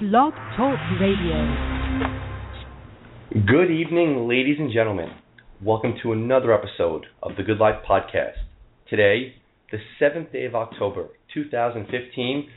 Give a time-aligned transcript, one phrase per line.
[0.00, 1.56] Blog Talk Radio.
[3.32, 5.08] Good evening, ladies and gentlemen.
[5.60, 8.34] Welcome to another episode of the Good Life Podcast.
[8.88, 9.34] Today,
[9.72, 12.48] the 7th day of October, 2015,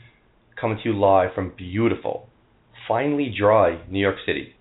[0.60, 2.28] coming to you live from beautiful,
[2.86, 4.54] finely dry New York City.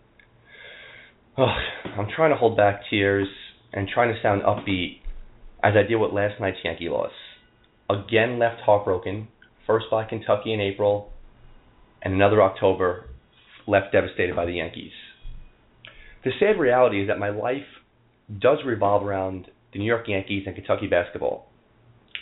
[1.38, 3.28] I'm trying to hold back tears
[3.74, 5.02] and trying to sound upbeat
[5.64, 7.12] as I deal with last night's Yankee loss.
[7.92, 9.28] Again left heartbroken,
[9.68, 11.11] first by Kentucky in April,
[12.02, 13.10] and another October
[13.68, 14.92] left devastated by the Yankees.
[16.24, 17.66] The sad reality is that my life
[18.40, 21.48] does revolve around the New York Yankees and Kentucky basketball.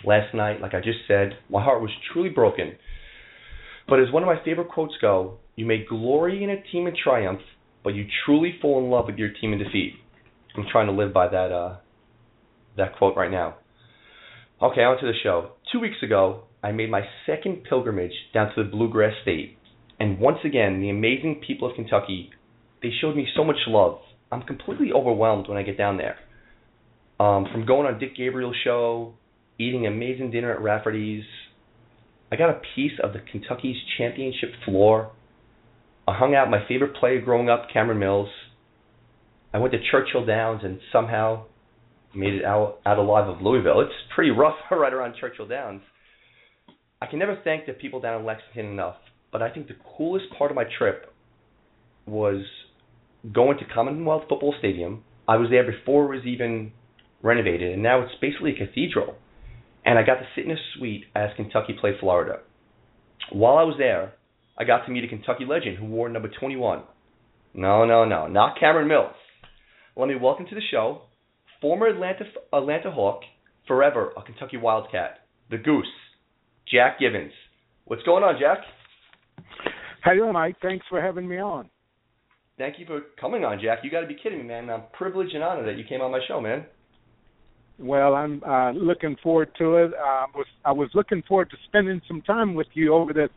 [0.06, 2.76] Last night, like I just said, my heart was truly broken.
[3.88, 6.96] But as one of my favorite quotes go, you may glory in a team in
[6.96, 7.42] triumph,
[7.84, 9.96] but you truly fall in love with your team in defeat.
[10.56, 11.78] I'm trying to live by that uh,
[12.78, 13.56] that quote right now.
[14.62, 15.52] Okay, on to the show.
[15.72, 19.58] Two weeks ago, I made my second pilgrimage down to the Bluegrass State,
[20.00, 22.30] and once again, the amazing people of Kentucky,
[22.82, 24.00] they showed me so much love.
[24.32, 26.18] I'm completely overwhelmed when I get down there.
[27.20, 29.14] Um, from going on Dick Gabriel's show,
[29.60, 31.26] eating amazing dinner at Rafferty's,
[32.32, 35.12] I got a piece of the Kentucky's championship floor.
[36.08, 38.30] I hung out my favorite player growing up, Cameron Mills.
[39.54, 41.46] I went to Churchill Downs and somehow
[42.16, 43.82] made it out, out alive of Louisville.
[43.82, 45.82] It's pretty rough right around Churchill Downs.
[47.02, 48.98] I can never thank the people down in Lexington enough,
[49.32, 51.14] but I think the coolest part of my trip
[52.06, 52.44] was
[53.34, 55.04] going to Commonwealth Football Stadium.
[55.28, 56.72] I was there before it was even
[57.22, 59.16] renovated, and now it's basically a cathedral.
[59.86, 62.40] And I got to sit in a suite as Kentucky played Florida.
[63.32, 64.14] While I was there,
[64.58, 66.84] I got to meet a Kentucky legend who wore number 21.
[67.54, 69.14] No, no, no, not Cameron Mills.
[69.96, 71.04] Let me welcome to the show
[71.62, 73.22] former Atlanta Atlanta Hawk,
[73.68, 75.86] forever a Kentucky Wildcat, the Goose,
[76.72, 77.34] Jack Givens.
[77.86, 78.60] What's going on, Jack?
[80.02, 80.56] How you doing, Mike?
[80.62, 81.70] Thanks for having me on.
[82.58, 83.80] Thank you for coming on, Jack.
[83.84, 84.70] You got to be kidding me, man.
[84.70, 86.66] I'm privileged and honored that you came on my show, man.
[87.80, 89.94] Well, I'm uh, looking forward to it.
[89.94, 93.30] Uh, was I was looking forward to spending some time with you over this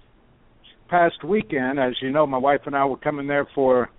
[0.88, 1.78] past weekend.
[1.78, 3.90] As you know, my wife and I were coming there for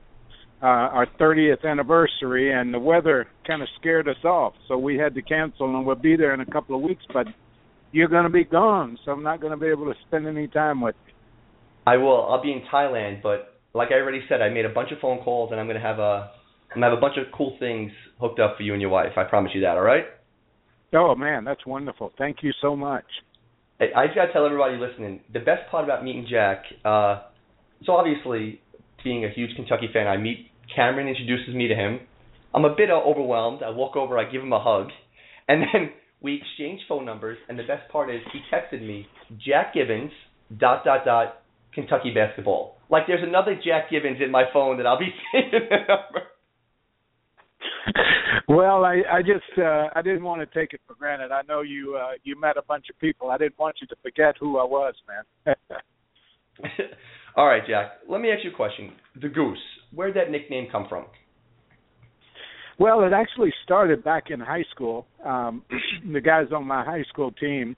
[0.62, 5.16] uh, our 30th anniversary, and the weather kind of scared us off, so we had
[5.16, 7.04] to cancel, and we'll be there in a couple of weeks.
[7.14, 7.28] But
[7.94, 10.48] you're going to be gone, so I'm not going to be able to spend any
[10.48, 11.14] time with you.
[11.86, 12.28] I will.
[12.30, 15.20] I'll be in Thailand, but like I already said, I made a bunch of phone
[15.24, 16.32] calls, and I'm going to have a
[16.74, 19.12] I'm gonna have a bunch of cool things hooked up for you and your wife.
[19.16, 19.78] I promise you that.
[19.78, 20.06] All right?
[20.94, 22.12] Oh man, that's wonderful.
[22.18, 23.06] Thank you so much.
[23.80, 27.24] I, I just gotta tell everybody listening, the best part about meeting Jack, uh,
[27.86, 28.62] so obviously
[29.04, 32.00] being a huge Kentucky fan, I meet Cameron introduces me to him.
[32.56, 33.62] I'm a bit uh, overwhelmed.
[33.64, 34.88] I walk over, I give him a hug,
[35.48, 37.38] and then we exchange phone numbers.
[37.50, 39.06] And the best part is he texted me
[39.46, 40.12] Jack Givens
[40.58, 41.43] dot dot dot
[41.74, 42.78] Kentucky basketball.
[42.90, 46.28] Like there's another Jack Givens in my phone that I'll be seeing the number.
[48.48, 51.32] well, I I just uh, I didn't want to take it for granted.
[51.32, 53.32] I know you uh, you met a bunch of people.
[53.32, 55.56] I didn't want you to forget who I was, man.
[57.36, 57.94] All right, Jack.
[58.08, 58.92] Let me ask you a question.
[59.22, 59.58] The Goose.
[59.92, 61.06] Where did that nickname come from?
[62.80, 65.06] Well, it actually started back in high school.
[65.26, 65.64] Um,
[66.14, 67.76] the guys on my high school team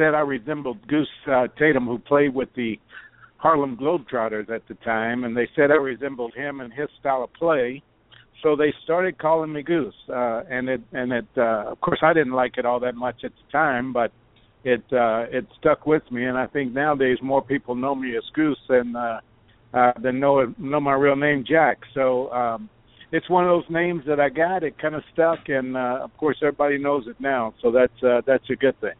[0.00, 2.80] said I resembled Goose uh, Tatum, who played with the
[3.36, 7.32] Harlem Globetrotters at the time, and they said I resembled him and his style of
[7.34, 7.82] play.
[8.42, 11.26] So they started calling me Goose, uh, and it and it.
[11.36, 14.10] Uh, of course, I didn't like it all that much at the time, but
[14.64, 18.22] it uh, it stuck with me, and I think nowadays more people know me as
[18.32, 19.20] Goose than uh,
[19.74, 21.80] uh, than know know my real name Jack.
[21.92, 22.70] So um,
[23.12, 24.62] it's one of those names that I got.
[24.62, 27.52] It kind of stuck, and uh, of course everybody knows it now.
[27.60, 28.96] So that's uh, that's a good thing.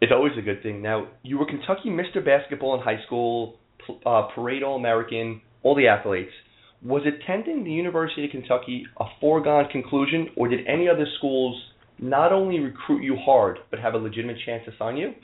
[0.00, 0.82] It's always a good thing.
[0.82, 2.24] Now you were Kentucky Mr.
[2.24, 3.58] Basketball in high school,
[4.04, 6.32] uh, Parade All American, all the athletes.
[6.84, 11.60] Was attending the University of Kentucky a foregone conclusion, or did any other schools
[11.98, 15.14] not only recruit you hard, but have a legitimate chance to sign you?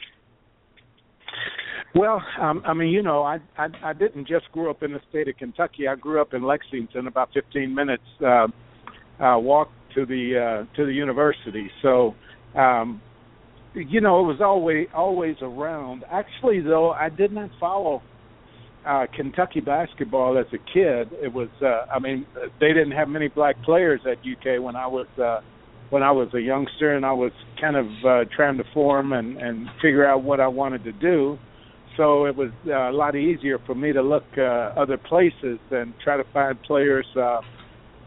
[1.95, 5.01] Well, um, I mean, you know, I, I I didn't just grow up in the
[5.11, 5.87] state of Kentucky.
[5.87, 8.47] I grew up in Lexington, about 15 minutes uh,
[9.23, 11.71] uh, walk to the uh, to the university.
[11.83, 12.15] So,
[12.57, 13.03] um,
[13.75, 16.05] you know, it was always always around.
[16.11, 18.03] Actually, though, I did not follow
[18.87, 21.09] uh, Kentucky basketball as a kid.
[21.23, 22.27] It was, uh, I mean,
[22.61, 25.41] they didn't have many black players at UK when I was uh,
[25.91, 29.37] when I was a youngster, and I was kind of uh, trying to form and
[29.37, 31.39] and figure out what I wanted to do
[31.97, 34.41] so it was uh, a lot easier for me to look uh,
[34.77, 37.41] other places and try to find players uh,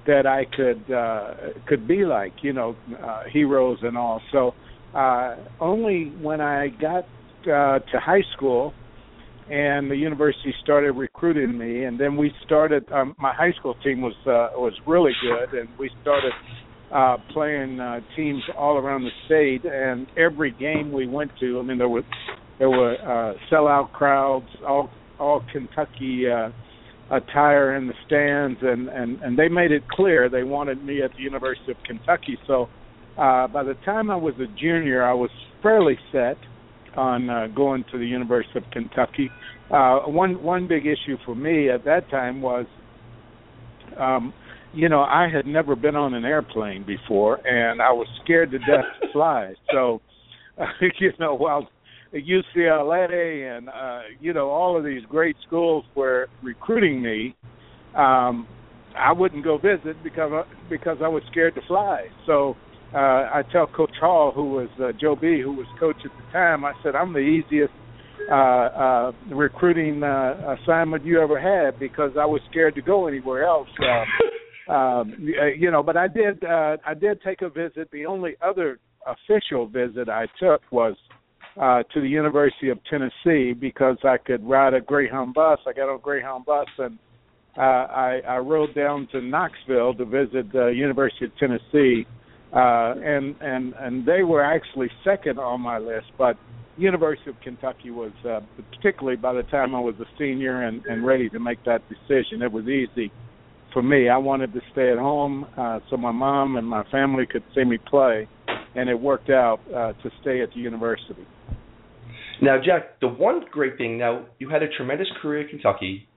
[0.07, 4.21] that I could uh, could be like, you know, uh, heroes and all.
[4.31, 4.53] So
[4.95, 7.03] uh, only when I got
[7.43, 8.73] uh, to high school
[9.49, 11.83] and the university started recruiting me.
[11.83, 12.91] And then we started.
[12.91, 16.31] Um, my high school team was uh, was really good, and we started
[16.91, 19.69] uh, playing uh, teams all around the state.
[19.71, 22.01] And every game we went to, I mean, there were
[22.57, 24.89] there were uh, sellout crowds, all
[25.19, 26.49] all Kentucky uh,
[27.15, 31.11] attire in the stands, and and and they made it clear they wanted me at
[31.11, 32.39] the University of Kentucky.
[32.47, 32.67] So
[33.17, 35.29] uh, by the time I was a junior, I was
[35.61, 36.37] fairly set
[36.97, 39.29] on uh, going to the University of Kentucky.
[39.71, 42.65] Uh, one one big issue for me at that time was,
[43.99, 44.33] um,
[44.73, 48.59] you know, I had never been on an airplane before, and I was scared to
[48.59, 49.53] death to fly.
[49.73, 50.01] So,
[50.57, 50.65] uh,
[50.99, 51.67] you know, while
[52.13, 57.35] UCLA and uh, you know all of these great schools were recruiting me,
[57.95, 58.47] um,
[58.97, 62.07] I wouldn't go visit because I, because I was scared to fly.
[62.25, 62.55] So
[62.93, 66.31] uh, I tell Coach Hall, who was uh, Joe B, who was coach at the
[66.31, 67.73] time, I said I'm the easiest
[68.31, 73.43] uh, uh, recruiting uh, assignment you ever had because I was scared to go anywhere
[73.43, 73.67] else.
[74.69, 75.13] Uh, um,
[75.57, 77.89] you know, but I did uh, I did take a visit.
[77.91, 80.95] The only other official visit I took was
[81.61, 85.59] uh, to the University of Tennessee because I could ride a Greyhound bus.
[85.67, 86.97] I got on a Greyhound bus and
[87.57, 92.05] uh, I, I rode down to Knoxville to visit the University of Tennessee,
[92.55, 96.37] uh, and and and they were actually second on my list, but
[96.77, 98.39] University of Kentucky was uh,
[98.71, 102.41] particularly by the time I was a senior and, and ready to make that decision.
[102.41, 103.11] It was easy
[103.73, 104.09] for me.
[104.09, 107.65] I wanted to stay at home uh, so my mom and my family could see
[107.65, 108.27] me play,
[108.73, 111.27] and it worked out uh, to stay at the university.
[112.41, 116.07] Now, Jack, the one great thing now you had a tremendous career at Kentucky,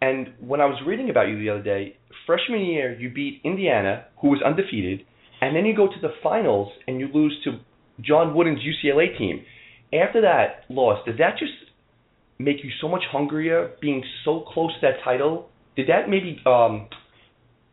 [0.00, 1.96] and when I was reading about you the other day,
[2.26, 5.04] freshman year you beat Indiana, who was undefeated,
[5.40, 7.58] and then you go to the finals and you lose to
[8.00, 9.44] John Wooden's UCLA team.
[9.92, 11.52] After that loss, did that just
[12.38, 15.48] make you so much hungrier, being so close to that title?
[15.76, 16.88] Did that maybe um,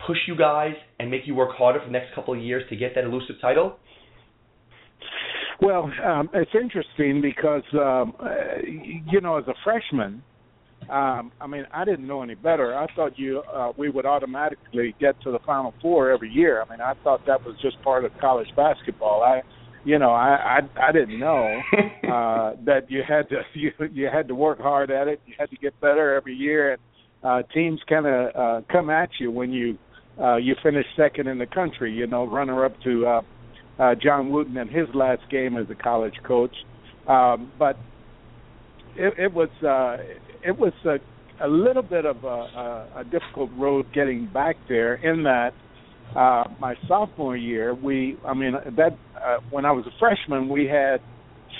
[0.06, 2.76] push you guys and make you work harder for the next couple of years to
[2.76, 3.78] get that elusive title?
[5.62, 8.30] Well, um, it's interesting because um, uh,
[9.10, 10.22] you know, as a freshman,
[10.90, 12.76] um, I mean, I didn't know any better.
[12.76, 16.62] I thought you uh, we would automatically get to the Final Four every year.
[16.62, 19.24] I mean, I thought that was just part of college basketball.
[19.24, 19.42] I,
[19.84, 21.62] you know, I I, I didn't know
[22.04, 25.22] uh, that you had to you you had to work hard at it.
[25.26, 26.82] You had to get better every year, and
[27.24, 29.78] uh, teams kind of uh, come at you when you
[30.22, 31.94] uh, you finish second in the country.
[31.94, 33.22] You know, runner up to uh,
[33.80, 36.56] uh, John Wooden in his last game as a college coach.
[37.08, 37.78] Um, but
[38.96, 39.98] it, it was uh,
[40.46, 40.98] it was a,
[41.46, 44.96] a little bit of a, a, a difficult road getting back there.
[44.96, 45.52] In that
[46.16, 50.66] uh, my sophomore year, we I mean that uh, when I was a freshman, we
[50.66, 51.00] had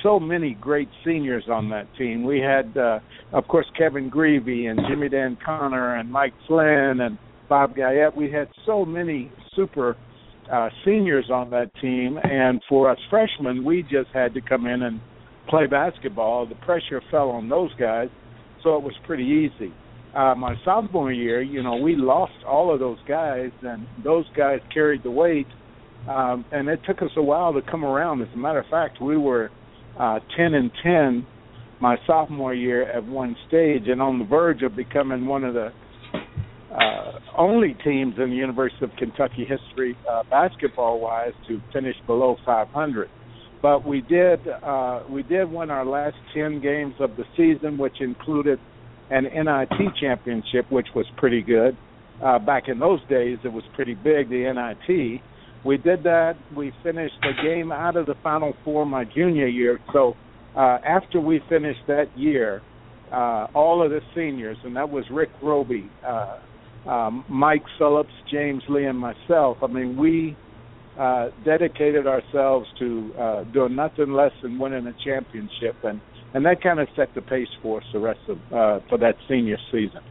[0.02, 2.24] so many great seniors on that team.
[2.24, 3.00] We had, uh,
[3.32, 8.16] of course, Kevin Grevey and Jimmy Dan Connor and Mike Flynn and Bob Guyette.
[8.16, 9.96] We had so many super
[10.52, 14.82] uh, seniors on that team, and for us freshmen, we just had to come in
[14.84, 15.00] and
[15.48, 16.48] play basketball.
[16.48, 18.10] The pressure fell on those guys,
[18.64, 19.74] so it was pretty easy.
[20.16, 24.60] Uh, my sophomore year, you know, we lost all of those guys, and those guys
[24.74, 25.48] carried the weight,
[26.08, 28.22] um, and it took us a while to come around.
[28.22, 29.50] As a matter of fact, we were
[30.00, 31.28] uh, 10 and 10
[31.82, 35.70] my sophomore year at one stage, and on the verge of becoming one of the
[36.74, 43.10] uh, only teams in the University of Kentucky history, uh, basketball-wise, to finish below 500.
[43.64, 48.02] But we did uh, we did win our last 10 games of the season, which
[48.02, 48.60] included
[49.10, 51.78] an NIT championship, which was pretty good.
[52.22, 55.22] Uh, back in those days, it was pretty big, the NIT.
[55.66, 56.34] We did that.
[56.54, 59.80] We finished the game out of the Final Four my junior year.
[59.94, 60.16] So
[60.58, 62.62] uh, after we finished that year,
[63.14, 66.40] uh, all of the seniors, and that was Rick Robey, uh,
[66.90, 69.58] um, Mike Phillips, James Lee, and myself.
[69.62, 70.36] I mean, we
[70.98, 76.00] uh, dedicated ourselves to uh, doing nothing less than winning a championship, and
[76.34, 79.16] and that kind of set the pace for us the rest of uh, for that
[79.28, 80.02] senior season.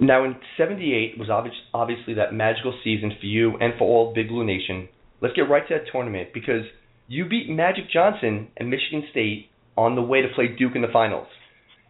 [0.00, 4.28] Now, in '78 was obvious, obviously that magical season for you and for all Big
[4.28, 4.88] Blue Nation.
[5.20, 6.62] Let's get right to that tournament because
[7.08, 10.88] you beat Magic Johnson and Michigan State on the way to play Duke in the
[10.92, 11.26] finals.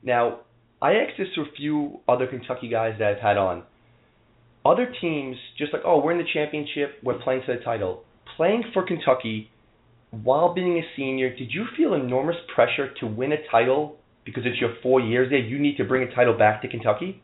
[0.02, 0.40] Now,
[0.80, 3.64] I asked this to a few other Kentucky guys that I've had on
[4.64, 8.04] other teams just like, oh, we're in the championship, we're playing for the title.
[8.36, 9.50] Playing for Kentucky
[10.10, 14.60] while being a senior, did you feel enormous pressure to win a title because it's
[14.60, 15.38] your four years there?
[15.38, 17.22] You need to bring a title back to Kentucky.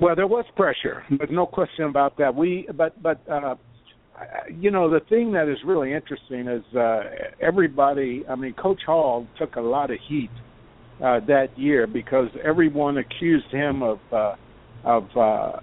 [0.00, 2.34] Well, there was pressure, but no question about that.
[2.34, 3.56] We, but, but, uh,
[4.50, 7.00] you know, the thing that is really interesting is uh,
[7.40, 8.24] everybody.
[8.28, 10.30] I mean, Coach Hall took a lot of heat
[11.04, 14.36] uh, that year because everyone accused him of uh,
[14.86, 15.60] of uh,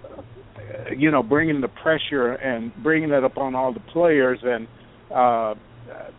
[0.95, 4.67] you know bringing the pressure and bringing it upon all the players and
[5.09, 5.55] uh,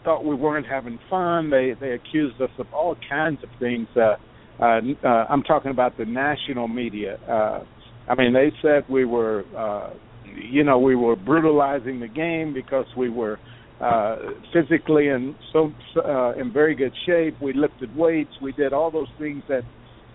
[0.02, 1.50] thought we weren't having fun.
[1.50, 3.86] They they accused us of all kinds of things.
[3.94, 4.16] Uh,
[4.60, 7.16] uh, uh, I'm talking about the national media.
[7.28, 7.64] Uh,
[8.08, 9.94] I mean, they said we were, uh,
[10.36, 13.38] you know, we were brutalizing the game because we were
[13.80, 14.16] uh,
[14.52, 17.36] physically in so uh, in very good shape.
[17.42, 18.30] We lifted weights.
[18.40, 19.62] We did all those things that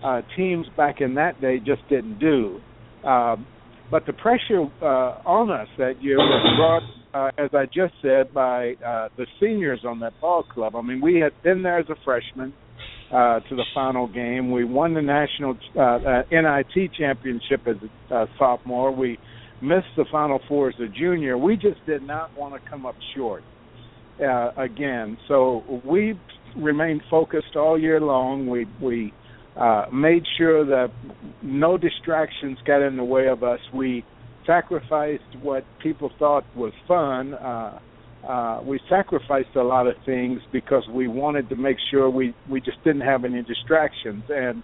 [0.02, 2.60] uh, teams back in that day just didn't do.
[3.04, 3.36] Uh,
[3.90, 8.32] but the pressure uh, on us that year was brought, uh, as I just said,
[8.32, 10.76] by uh, the seniors on that ball club.
[10.76, 12.52] I mean, we had been there as a freshman
[13.12, 14.52] uh, to the final game.
[14.52, 17.76] We won the national uh, uh, NIT championship as
[18.10, 18.94] a uh, sophomore.
[18.94, 19.18] We
[19.60, 21.36] missed the Final Four as a junior.
[21.36, 23.42] We just did not want to come up short
[24.20, 25.18] uh, again.
[25.26, 26.14] So we
[26.56, 28.48] remained focused all year long.
[28.48, 29.12] We we
[29.56, 30.88] uh, made sure that
[31.42, 33.60] no distractions got in the way of us.
[33.74, 34.04] We
[34.46, 37.34] sacrificed what people thought was fun.
[37.34, 37.78] Uh,
[38.26, 42.60] uh, we sacrificed a lot of things because we wanted to make sure we we
[42.60, 44.62] just didn't have any distractions and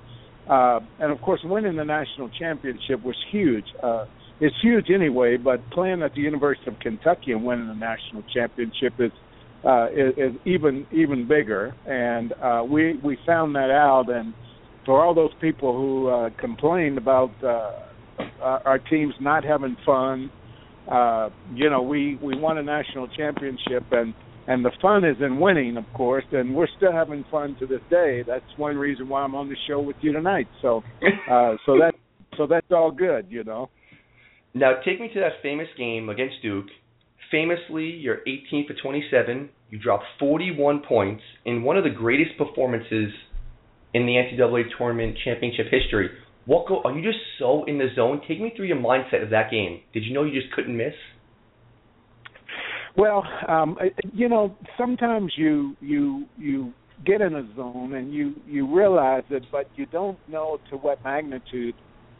[0.48, 3.64] uh, and of course winning the national championship was huge.
[3.82, 4.04] Uh,
[4.40, 8.92] it's huge anyway, but playing at the University of Kentucky and winning the national championship
[8.98, 9.10] is
[9.64, 11.74] uh, is, is even even bigger.
[11.86, 14.10] And uh, we we found that out.
[14.10, 14.34] And
[14.86, 17.72] for all those people who uh, complained about uh,
[18.40, 20.30] our, teams not having fun,
[20.90, 24.14] uh, you know, we we won a national championship and.
[24.48, 27.80] And the fun is in winning, of course, and we're still having fun to this
[27.90, 28.22] day.
[28.24, 30.46] That's one reason why I'm on the show with you tonight.
[30.62, 30.84] So,
[31.28, 31.94] uh, so that
[32.36, 33.70] so that's all good, you know.
[34.54, 36.66] Now, take me to that famous game against Duke.
[37.30, 39.48] Famously, you're 18 for 27.
[39.70, 43.10] You dropped 41 points in one of the greatest performances
[43.94, 46.10] in the NCAA tournament championship history.
[46.46, 46.80] What go?
[46.84, 48.20] Are you just so in the zone?
[48.26, 49.80] Take me through your mindset of that game.
[49.92, 50.94] Did you know you just couldn't miss?
[52.96, 53.76] Well, um,
[54.12, 56.72] you know, sometimes you you you
[57.04, 61.02] get in a zone and you you realize it, but you don't know to what
[61.04, 61.74] magnitude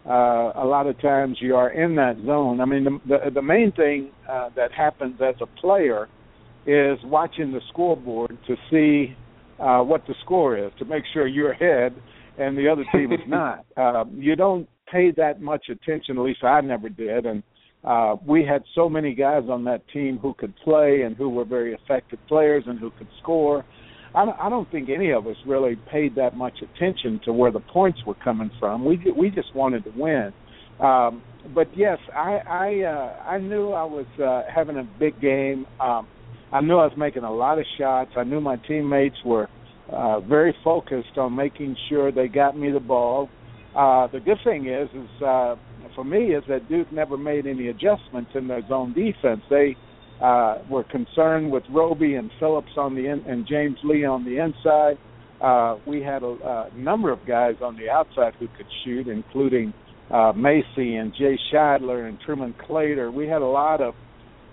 [0.06, 2.60] uh, a lot of times you are in that zone.
[2.60, 6.08] I mean, the the, the main thing uh, that happens as a player
[6.66, 9.16] is watching the scoreboard to see
[9.60, 11.94] uh, what the score is to make sure you're ahead
[12.38, 13.64] and the other team is not.
[13.76, 16.18] Uh, you don't pay that much attention.
[16.18, 17.42] At least I never did, and
[17.84, 21.44] uh, we had so many guys on that team who could play and who were
[21.44, 23.64] very effective players and who could score
[24.16, 27.52] I don't, I don't think any of us really paid that much attention to where
[27.52, 28.84] the points were coming from.
[28.84, 30.32] We we just wanted to win.
[30.80, 31.22] Um,
[31.54, 35.66] but yes, I I uh, I knew I was uh, having a big game.
[35.78, 36.08] Um,
[36.52, 38.10] I knew I was making a lot of shots.
[38.16, 39.48] I knew my teammates were
[39.90, 43.28] uh, very focused on making sure they got me the ball.
[43.74, 45.56] Uh, the good thing is, is uh,
[45.94, 49.42] for me, is that Duke never made any adjustments in their zone defense.
[49.50, 49.76] They
[50.22, 54.38] uh, were concerned with Robey and Phillips on the in, and James Lee on the
[54.38, 54.98] inside.
[55.40, 59.74] Uh, we had a, a number of guys on the outside who could shoot, including
[60.10, 63.12] uh, Macy and Jay Shidler and Truman Claytor.
[63.12, 63.94] We had a lot of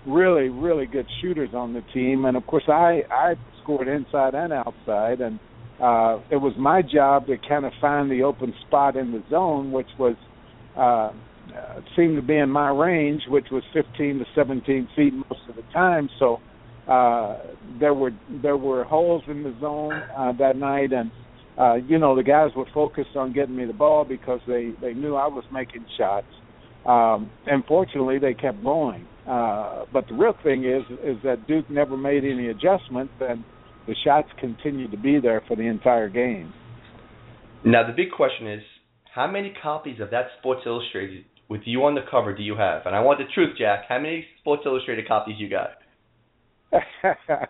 [0.06, 4.52] really, really good shooters on the team, and of course, I I scored inside and
[4.52, 5.38] outside, and
[5.80, 9.72] uh, it was my job to kind of find the open spot in the zone,
[9.72, 10.16] which was
[10.76, 11.10] uh,
[11.96, 15.62] seemed to be in my range, which was 15 to 17 feet most of the
[15.72, 16.08] time.
[16.18, 16.38] So
[16.88, 17.38] uh,
[17.80, 21.10] there were there were holes in the zone uh, that night, and
[21.58, 24.94] uh, you know the guys were focused on getting me the ball because they they
[24.94, 26.26] knew I was making shots.
[26.86, 29.06] Um, and fortunately, they kept going.
[29.28, 33.42] Uh, but the real thing is is that Duke never made any adjustments, and
[33.86, 36.52] the shots continued to be there for the entire game.
[37.64, 38.62] Now the big question is,
[39.14, 42.82] how many copies of that Sports Illustrated with you on the cover do you have?
[42.84, 43.84] And I want the truth, Jack.
[43.88, 45.78] How many Sports Illustrated copies you got?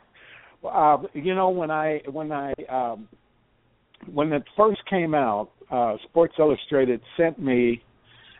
[0.71, 3.09] uh, you know, when I when I um,
[4.13, 7.83] when it first came out, uh, Sports Illustrated sent me,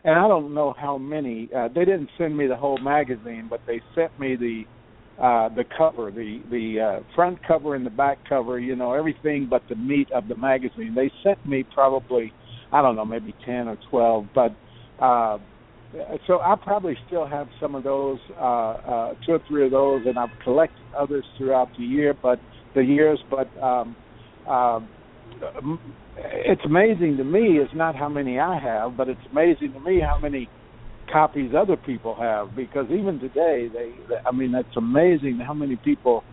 [0.05, 1.49] and I don't know how many.
[1.55, 4.63] Uh, they didn't send me the whole magazine, but they sent me the
[5.21, 9.47] uh the cover the the uh front cover and the back cover you know everything
[9.49, 12.33] but the meat of the magazine they sent me probably
[12.73, 14.53] i don't know maybe 10 or 12 but
[14.99, 15.37] uh,
[16.27, 20.01] so I probably still have some of those, uh, uh, two or three of those,
[20.05, 22.39] and I've collected others throughout the year, but
[22.73, 23.19] the years.
[23.29, 23.95] But um,
[24.47, 24.89] um,
[26.17, 27.57] it's amazing to me.
[27.59, 30.49] It's not how many I have, but it's amazing to me how many
[31.11, 32.55] copies other people have.
[32.55, 36.23] Because even today, they, they I mean, it's amazing how many people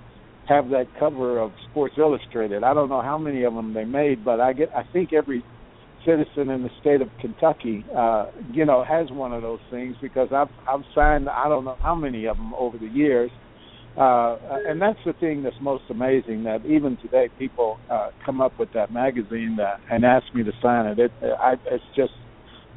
[0.49, 2.65] have that cover of Sports Illustrated.
[2.65, 5.45] I don't know how many of them they made, but I get I think every
[6.05, 10.29] citizen in the state of Kentucky, uh, you know, has one of those things because
[10.33, 13.31] I've I've signed I don't know how many of them over the years,
[13.97, 18.59] uh, and that's the thing that's most amazing that even today people uh, come up
[18.59, 20.99] with that magazine that, and ask me to sign it.
[20.99, 22.13] It I, it's just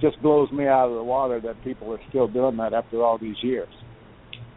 [0.01, 3.17] just blows me out of the water that people are still doing that after all
[3.17, 3.69] these years.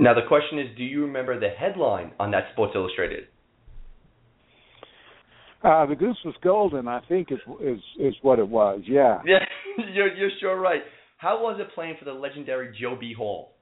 [0.01, 3.25] Now the question is, do you remember the headline on that Sports Illustrated?
[5.63, 8.81] Uh, the goose was golden, I think is is is what it was.
[8.85, 9.21] Yeah.
[9.25, 9.45] Yeah,
[9.93, 10.83] you're you're sure right.
[11.19, 13.13] How was it playing for the legendary Joe B.
[13.17, 13.58] Hall?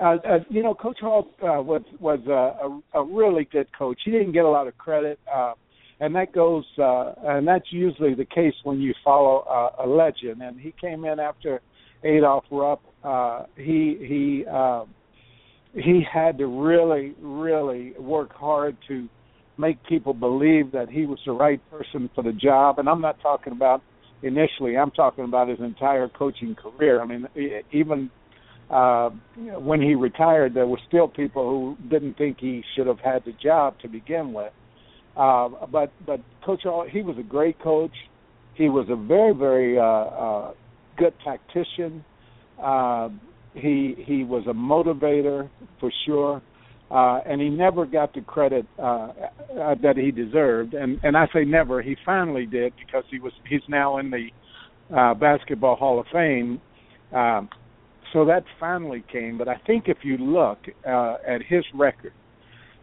[0.00, 4.00] Uh, uh, you know, Coach Hall uh, was was a, a, a really good coach.
[4.04, 5.52] He didn't get a lot of credit, uh,
[6.00, 10.42] and that goes uh, and that's usually the case when you follow uh, a legend.
[10.42, 11.60] And he came in after
[12.02, 12.80] Adolph Rupp.
[13.04, 14.84] Uh, he he uh,
[15.74, 19.06] he had to really really work hard to
[19.58, 22.78] make people believe that he was the right person for the job.
[22.78, 23.82] And I'm not talking about
[24.22, 24.78] initially.
[24.78, 27.02] I'm talking about his entire coaching career.
[27.02, 27.28] I mean,
[27.70, 28.10] even
[28.70, 29.10] uh,
[29.58, 33.32] when he retired, there were still people who didn't think he should have had the
[33.42, 34.52] job to begin with.
[35.16, 37.94] Uh, but but Coach, he was a great coach.
[38.54, 40.52] He was a very very uh, uh,
[40.96, 42.04] good tactician.
[42.62, 43.08] Uh,
[43.54, 45.50] he he was a motivator
[45.80, 46.40] for sure
[46.90, 50.74] uh, and he never got the credit uh, uh, that he deserved.
[50.74, 51.82] And and I say never.
[51.82, 54.28] He finally did because he was he's now in the
[54.96, 56.60] uh, Basketball Hall of Fame.
[57.12, 57.48] Um,
[58.12, 59.38] so that finally came.
[59.38, 62.12] But I think if you look uh, at his record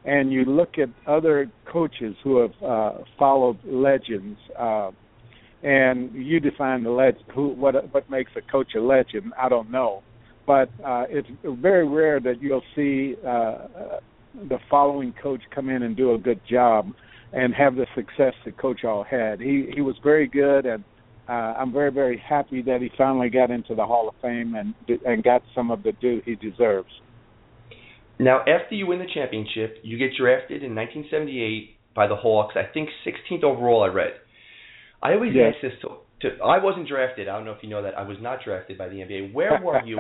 [0.06, 4.40] and you look at other coaches who have uh, followed legends.
[4.58, 4.92] Uh,
[5.64, 7.26] and you define the legend.
[7.34, 9.34] Who, what, what makes a coach a legend?
[9.38, 10.04] I don't know
[10.48, 14.00] but uh, it's very rare that you'll see uh,
[14.50, 16.90] the following coach come in and do a good job
[17.34, 19.42] and have the success that Coach Hall had.
[19.42, 20.84] He he was very good, and
[21.30, 24.74] uh, I'm very very happy that he finally got into the Hall of Fame and
[25.06, 26.90] and got some of the due he deserves.
[28.20, 32.56] Now, after you win the championship, you get drafted in 1978 by the Hawks.
[32.56, 33.84] I think 16th overall.
[33.84, 34.14] I read.
[35.04, 35.54] I always yes.
[35.56, 37.28] ask this to to, I wasn't drafted.
[37.28, 37.98] I don't know if you know that.
[37.98, 39.34] I was not drafted by the NBA.
[39.34, 40.00] Where were you?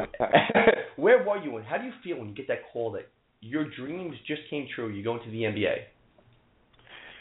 [0.95, 1.57] where were you?
[1.57, 3.07] And how do you feel when you get that call that
[3.41, 4.89] your dreams just came true?
[4.89, 5.75] You go into the NBA.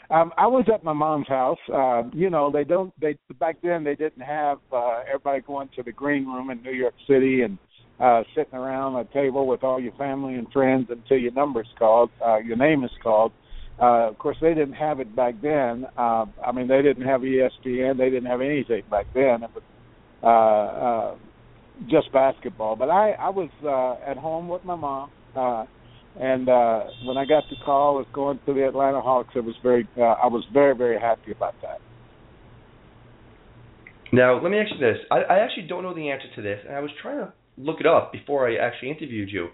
[0.09, 1.57] Um, I was at my mom's house.
[1.73, 2.93] Uh, you know, they don't.
[2.99, 6.71] They back then they didn't have uh, everybody going to the green room in New
[6.71, 7.57] York City and
[7.99, 12.09] uh, sitting around a table with all your family and friends until your number's called,
[12.25, 13.31] uh, your name is called.
[13.81, 15.85] Uh, of course, they didn't have it back then.
[15.97, 17.97] Uh, I mean, they didn't have ESPN.
[17.97, 19.43] They didn't have anything back then.
[19.43, 19.63] It was
[20.23, 21.15] uh, uh,
[21.87, 22.75] just basketball.
[22.75, 25.65] But I, I was uh, at home with my mom, uh,
[26.19, 29.29] and uh, when I got the call, was going to the Atlanta Hawks.
[29.35, 31.79] It was very, uh, I was very, very happy about that.
[34.11, 34.97] Now, let me ask you this.
[35.11, 37.79] I, I actually don't know the answer to this, and I was trying to look
[37.79, 39.49] it up before I actually interviewed you.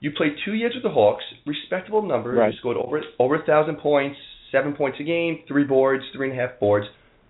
[0.00, 2.38] You played two years with the Hawks, respectable numbers.
[2.38, 2.52] Right.
[2.52, 4.16] You scored over over a thousand points,
[4.52, 6.86] seven points a game, three boards, three and a half boards.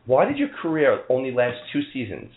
[0.06, 2.30] Why did your career only last two seasons?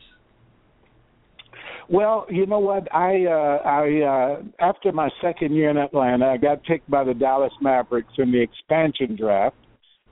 [1.92, 2.94] Well, you know what?
[2.96, 7.14] I uh I uh after my second year in Atlanta, I got picked by the
[7.14, 9.58] Dallas Mavericks in the expansion draft.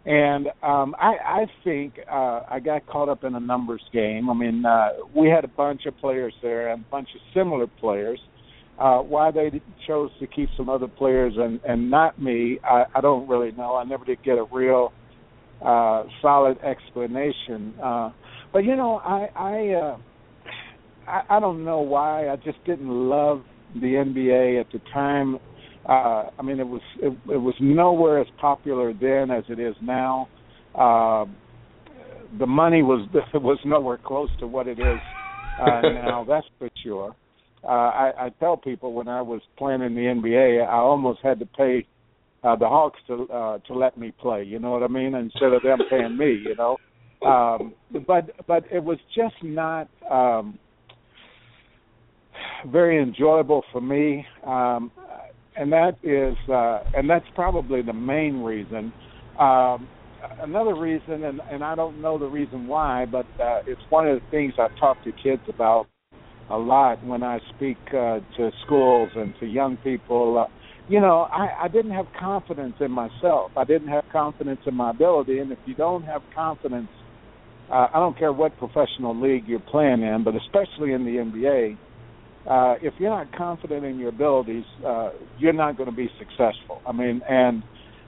[0.05, 4.29] And um I I think uh I got caught up in a numbers game.
[4.29, 7.67] I mean, uh we had a bunch of players there and a bunch of similar
[7.79, 8.19] players
[8.79, 13.01] uh, why they chose to keep some other players and and not me, I, I
[13.01, 13.75] don't really know.
[13.75, 14.93] I never did get a real
[15.61, 17.73] uh, solid explanation.
[17.83, 18.11] Uh,
[18.53, 19.97] but you know, I I, uh,
[21.09, 22.29] I I don't know why.
[22.29, 23.43] I just didn't love
[23.75, 25.37] the NBA at the time.
[25.87, 29.75] Uh, I mean, it was it, it was nowhere as popular then as it is
[29.81, 30.27] now.
[30.75, 31.25] Uh,
[32.37, 34.99] the money was was nowhere close to what it is
[35.59, 36.25] uh, now.
[36.29, 37.15] That's for sure
[37.63, 41.39] uh, I, I tell people when I was playing in the NBA, I almost had
[41.39, 41.85] to pay
[42.43, 44.43] uh, the Hawks to uh, to let me play.
[44.43, 45.13] You know what I mean?
[45.13, 46.77] Instead of them paying me, you know.
[47.21, 47.73] Um,
[48.07, 50.57] but but it was just not um,
[52.67, 54.91] very enjoyable for me, um,
[55.55, 58.93] and that is uh, and that's probably the main reason.
[59.39, 59.87] Um,
[60.41, 64.19] another reason, and, and I don't know the reason why, but uh, it's one of
[64.19, 65.87] the things I talk to kids about
[66.49, 70.45] a lot when I speak uh, to schools and to young people.
[70.45, 70.51] Uh,
[70.89, 73.51] you know, I, I didn't have confidence in myself.
[73.55, 75.37] I didn't have confidence in my ability.
[75.37, 76.89] And if you don't have confidence,
[77.71, 81.77] uh, I don't care what professional league you're playing in, but especially in the NBA,
[82.47, 86.81] uh, if you're not confident in your abilities, uh, you're not going to be successful.
[86.85, 87.63] I mean, and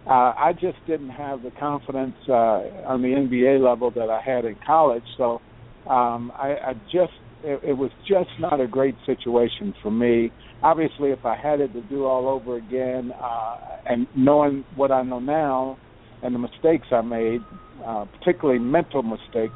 [0.08, 4.46] uh, I just didn't have the confidence uh, on the NBA level that I had
[4.46, 5.04] in college.
[5.18, 5.42] So
[5.90, 7.14] um, I, I just
[7.44, 10.32] it, it was just not a great situation for me.
[10.64, 15.04] Obviously, if I had it to do all over again, uh, and knowing what I
[15.04, 15.78] know now
[16.24, 17.42] and the mistakes I made,
[17.86, 19.56] uh, particularly mental mistakes,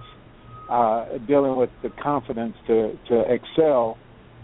[0.69, 3.97] uh, dealing with the confidence to to excel,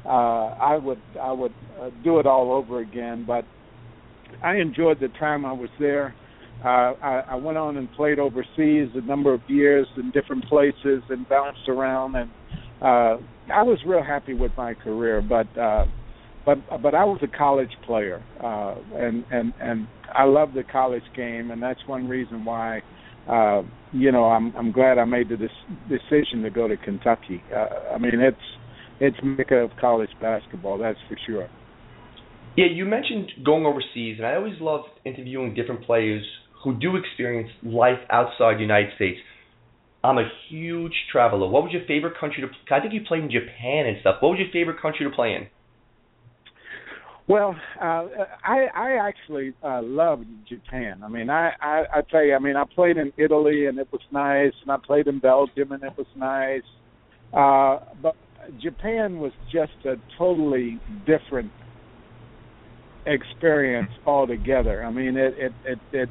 [0.06, 3.24] uh, I would I would uh, do it all over again.
[3.26, 3.46] But
[4.44, 6.16] I enjoyed the time I was there.
[6.64, 11.02] Uh, I, I went on and played overseas a number of years in different places
[11.10, 12.30] and bounced around, and
[12.82, 13.18] uh,
[13.52, 15.22] I was real happy with my career.
[15.22, 15.86] But uh,
[16.46, 21.04] but but I was a college player, uh, and and and I love the college
[21.16, 22.82] game, and that's one reason why.
[23.28, 23.62] Uh,
[23.92, 27.42] you know, I'm I'm glad I made the des- decision to go to Kentucky.
[27.56, 28.38] Uh, I mean, it's
[29.02, 31.50] it's mecca of college basketball, that's for sure.
[32.56, 36.24] Yeah, you mentioned going overseas, and I always love interviewing different players
[36.64, 39.20] who do experience life outside the United States.
[40.04, 41.48] I'm a huge traveler.
[41.48, 42.76] What was your favorite country to?
[42.76, 44.18] I think you played in Japan and stuff.
[44.20, 45.48] What was your favorite country to play in?
[47.28, 48.08] Well, uh,
[48.44, 51.02] I I actually uh, loved Japan.
[51.04, 53.88] I mean, I, I I tell you, I mean, I played in Italy and it
[53.92, 56.64] was nice, and I played in Belgium and it was nice.
[57.34, 58.16] Uh, but
[58.62, 61.52] Japan was just a totally different
[63.06, 64.84] experience altogether.
[64.84, 66.10] I mean, it it it, it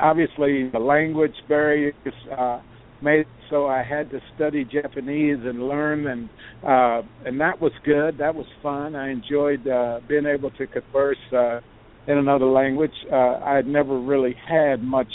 [0.00, 1.94] obviously the language barriers
[2.36, 2.60] uh,
[3.02, 6.28] made so I had to study Japanese and learn, and
[6.62, 8.18] uh, and that was good.
[8.18, 8.94] That was fun.
[8.94, 11.60] I enjoyed uh, being able to converse uh,
[12.06, 12.92] in another language.
[13.10, 15.10] Uh, I had never really had much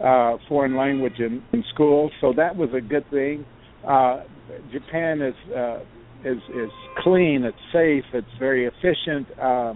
[0.00, 3.46] uh, foreign language in, in school, so that was a good thing.
[3.86, 4.24] Uh,
[4.72, 5.80] Japan is uh,
[6.24, 7.44] is is clean.
[7.44, 8.04] It's safe.
[8.12, 9.26] It's very efficient.
[9.38, 9.74] Uh,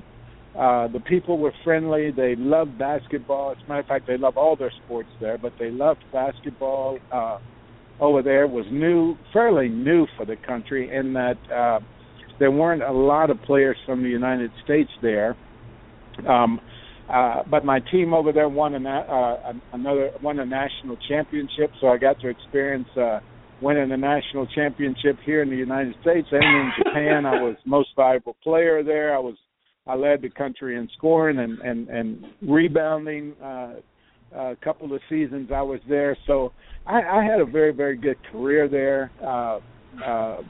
[0.58, 2.10] uh, the people were friendly.
[2.10, 3.52] They loved basketball.
[3.52, 6.98] As a matter of fact, they love all their sports there, but they loved basketball.
[7.12, 7.38] Uh,
[8.00, 11.80] over there was new, fairly new for the country, in that uh,
[12.38, 15.36] there weren't a lot of players from the United States there.
[16.28, 16.60] Um,
[17.12, 21.88] uh, but my team over there won a uh, another won a national championship, so
[21.88, 23.20] I got to experience uh,
[23.60, 27.26] winning a national championship here in the United States and in Japan.
[27.26, 29.14] I was most valuable player there.
[29.14, 29.36] I was
[29.86, 33.34] I led the country in scoring and and and rebounding.
[33.42, 33.74] Uh,
[34.34, 36.52] a couple of seasons I was there, so
[36.86, 39.10] I, I had a very very good career there.
[39.22, 39.60] Uh,
[40.04, 40.42] uh,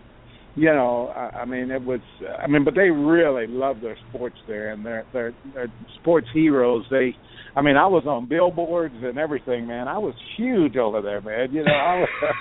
[0.59, 2.01] you know, I, I mean, it was.
[2.43, 6.85] I mean, but they really love their sports there, and they're they're, they're sports heroes.
[6.91, 7.15] They,
[7.55, 9.87] I mean, I was on billboards and everything, man.
[9.89, 11.53] I was huge over there, man.
[11.53, 12.09] You know, I was.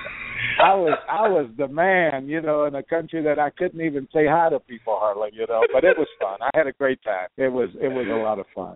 [0.63, 4.07] I was I was the man, you know, in a country that I couldn't even
[4.13, 5.61] say hi to people hardly, you know.
[5.73, 6.39] But it was fun.
[6.41, 7.27] I had a great time.
[7.37, 8.75] It was it was a lot of fun.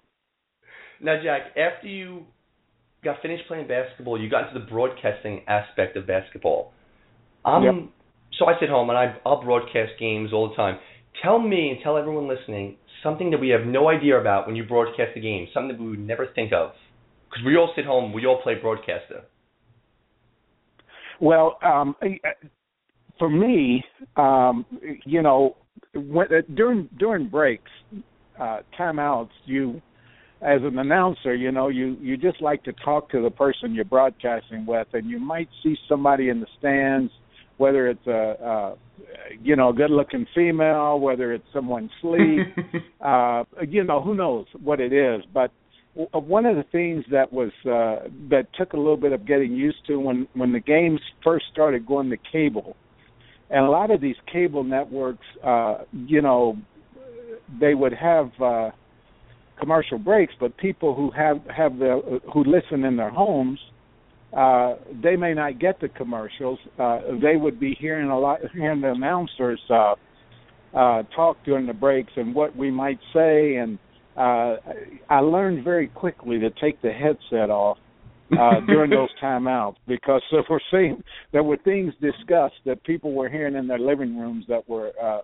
[1.01, 2.23] Now, Jack, after you
[3.03, 6.73] got finished playing basketball, you got into the broadcasting aspect of basketball.
[7.45, 7.73] Um, yep.
[8.41, 10.79] So I sit home and I I'll broadcast games all the time.
[11.21, 14.63] Tell me and tell everyone listening something that we have no idea about when you
[14.63, 16.71] broadcast a game, something that we would never think of.
[17.29, 19.21] Because we all sit home, we all play broadcaster.
[21.19, 21.95] Well, um,
[23.19, 23.83] for me,
[24.17, 24.65] um,
[25.05, 25.55] you know,
[25.93, 27.71] when, uh, during during breaks,
[28.39, 29.81] uh, timeouts, you
[30.41, 33.85] as an announcer, you know, you you just like to talk to the person you're
[33.85, 37.11] broadcasting with, and you might see somebody in the stands,
[37.61, 38.75] whether it's a, a
[39.41, 42.47] you know, a good-looking female, whether it's someone sleep,
[43.01, 45.51] uh, you know, who knows what it is, but
[45.93, 49.85] one of the things that was uh, that took a little bit of getting used
[49.87, 52.75] to when when the games first started going to cable,
[53.49, 56.57] and a lot of these cable networks, uh, you know,
[57.59, 58.71] they would have uh,
[59.59, 63.59] commercial breaks, but people who have have the who listen in their homes,
[64.35, 66.59] uh, they may not get the commercials.
[66.79, 69.95] Uh, they would be hearing a lot, hearing the announcers uh,
[70.73, 73.77] uh, talk during the breaks and what we might say and
[74.15, 74.57] uh,
[75.09, 77.77] I learned very quickly to take the headset off
[78.33, 83.29] uh, during those timeouts because there were seeing, there were things discussed that people were
[83.29, 85.19] hearing in their living rooms that were uh,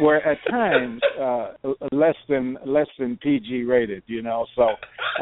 [0.00, 1.52] were at times uh,
[1.92, 4.02] less than less than PG rated.
[4.06, 4.70] You know, so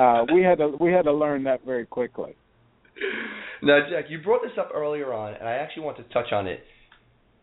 [0.01, 2.37] uh, we had to we had to learn that very quickly.
[3.63, 6.47] Now, Jack, you brought this up earlier on, and I actually want to touch on
[6.47, 6.61] it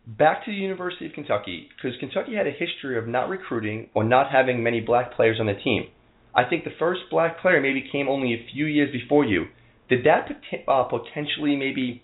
[0.06, 4.04] back to the University of Kentucky because Kentucky had a history of not recruiting or
[4.04, 5.88] not having many black players on the team.
[6.34, 9.46] I think the first black player maybe came only a few years before you.
[9.90, 12.02] Did that pot- uh, potentially maybe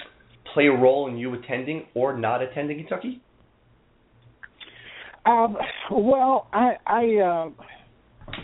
[0.54, 3.22] play a role in you attending or not attending Kentucky?
[5.26, 5.58] Um,
[5.92, 7.50] well, I, I, uh,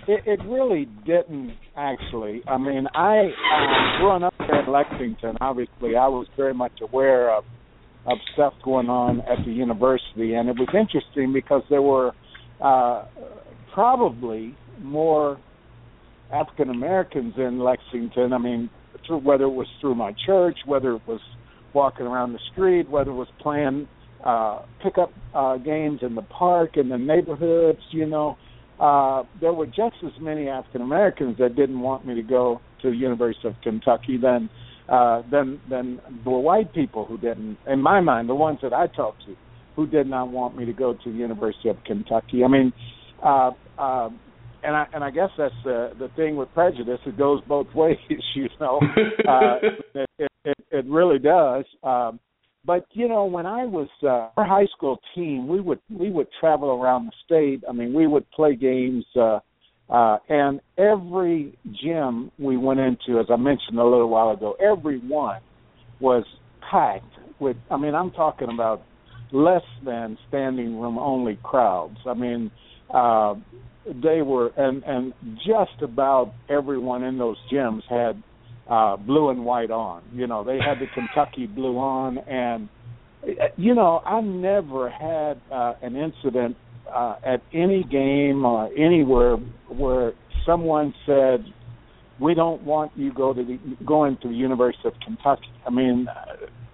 [0.08, 2.42] it, it really didn't actually.
[2.48, 7.44] I mean, I uh, growing up in Lexington, obviously, I was very much aware of
[8.06, 12.12] of stuff going on at the university, and it was interesting because there were
[12.62, 13.06] uh,
[13.74, 15.40] probably more
[16.32, 18.34] African Americans in Lexington.
[18.34, 18.70] I mean,
[19.08, 21.22] through, whether it was through my church, whether it was
[21.74, 23.88] walking around the street, whether it was playing
[24.24, 28.38] uh pickup uh games in the park in the neighborhoods, you know,
[29.42, 32.96] there were just as many African Americans that didn't want me to go to the
[32.96, 34.50] University of Kentucky than
[34.90, 38.88] uh than than the white people who didn't in my mind, the ones that I
[38.88, 39.36] talked to
[39.76, 42.44] who did not want me to go to the University of Kentucky.
[42.44, 42.74] I mean,
[43.24, 44.10] uh uh
[44.64, 47.00] and I and I guess that's the the thing with prejudice.
[47.06, 47.98] It goes both ways,
[48.36, 48.80] you know.
[49.28, 49.58] uh,
[49.94, 51.66] it, it, it it really does.
[51.84, 52.20] Um,
[52.66, 56.28] but you know, when I was uh, our high school team, we would we would
[56.40, 57.64] travel around the state.
[57.68, 59.40] I mean, we would play games, uh,
[59.90, 65.00] uh, and every gym we went into, as I mentioned a little while ago, every
[65.00, 65.42] one
[66.00, 66.24] was
[66.72, 67.06] packed
[67.40, 67.58] with.
[67.70, 68.84] I mean, I'm talking about
[69.32, 71.98] less than standing room only crowds.
[72.06, 72.50] I mean,
[72.94, 73.36] uh,
[73.86, 78.24] they were, and and just about everyone in those gyms had
[78.70, 80.04] uh blue and white on.
[80.14, 82.70] You know, they had the Kentucky blue on and
[83.56, 86.56] you know, I never had uh an incident
[86.94, 89.38] uh at any game or anywhere
[89.70, 90.14] where
[90.46, 91.46] someone said
[92.20, 95.50] we don't want you go to the going to the University of Kentucky.
[95.66, 96.08] I mean,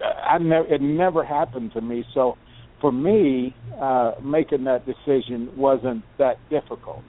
[0.02, 2.04] I never it never happened to me.
[2.14, 2.36] So
[2.80, 7.02] for me, uh making that decision wasn't that difficult.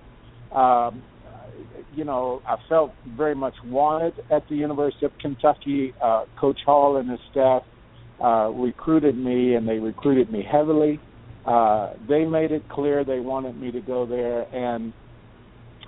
[0.56, 1.04] Um
[1.94, 5.94] you know, I felt very much wanted at the University of Kentucky.
[6.02, 7.64] Uh, Coach Hall and his staff
[8.24, 11.00] uh, recruited me, and they recruited me heavily.
[11.46, 14.94] Uh, they made it clear they wanted me to go there, and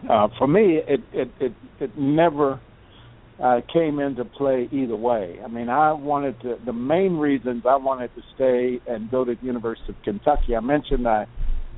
[0.10, 2.60] uh, for me, it it it, it never
[3.42, 5.40] uh, came into play either way.
[5.44, 6.58] I mean, I wanted to.
[6.66, 10.56] The main reasons I wanted to stay and go to the University of Kentucky.
[10.56, 11.28] I mentioned I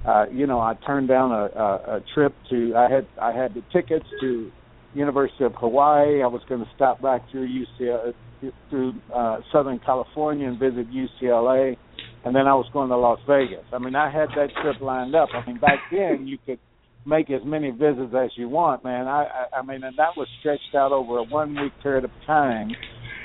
[0.06, 2.74] uh, you know, I turned down a, a, a trip to.
[2.76, 4.52] I had I had the tickets to
[4.94, 6.22] University of Hawaii.
[6.22, 8.13] I was going to stop back through UCLA,
[8.70, 11.76] through uh, Southern California and visit UCLA,
[12.24, 13.65] and then I was going to Las Vegas.
[13.74, 15.30] I mean, I had that trip lined up.
[15.34, 16.60] I mean, back then you could
[17.06, 19.08] make as many visits as you want, man.
[19.08, 22.12] I I, I mean, and that was stretched out over a one week period of
[22.28, 22.70] time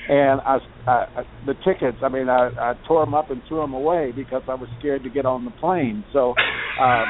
[0.09, 1.97] and I, I the tickets.
[2.03, 5.03] I mean, I, I tore them up and threw them away because I was scared
[5.03, 6.03] to get on the plane.
[6.11, 6.33] So
[6.79, 7.05] um,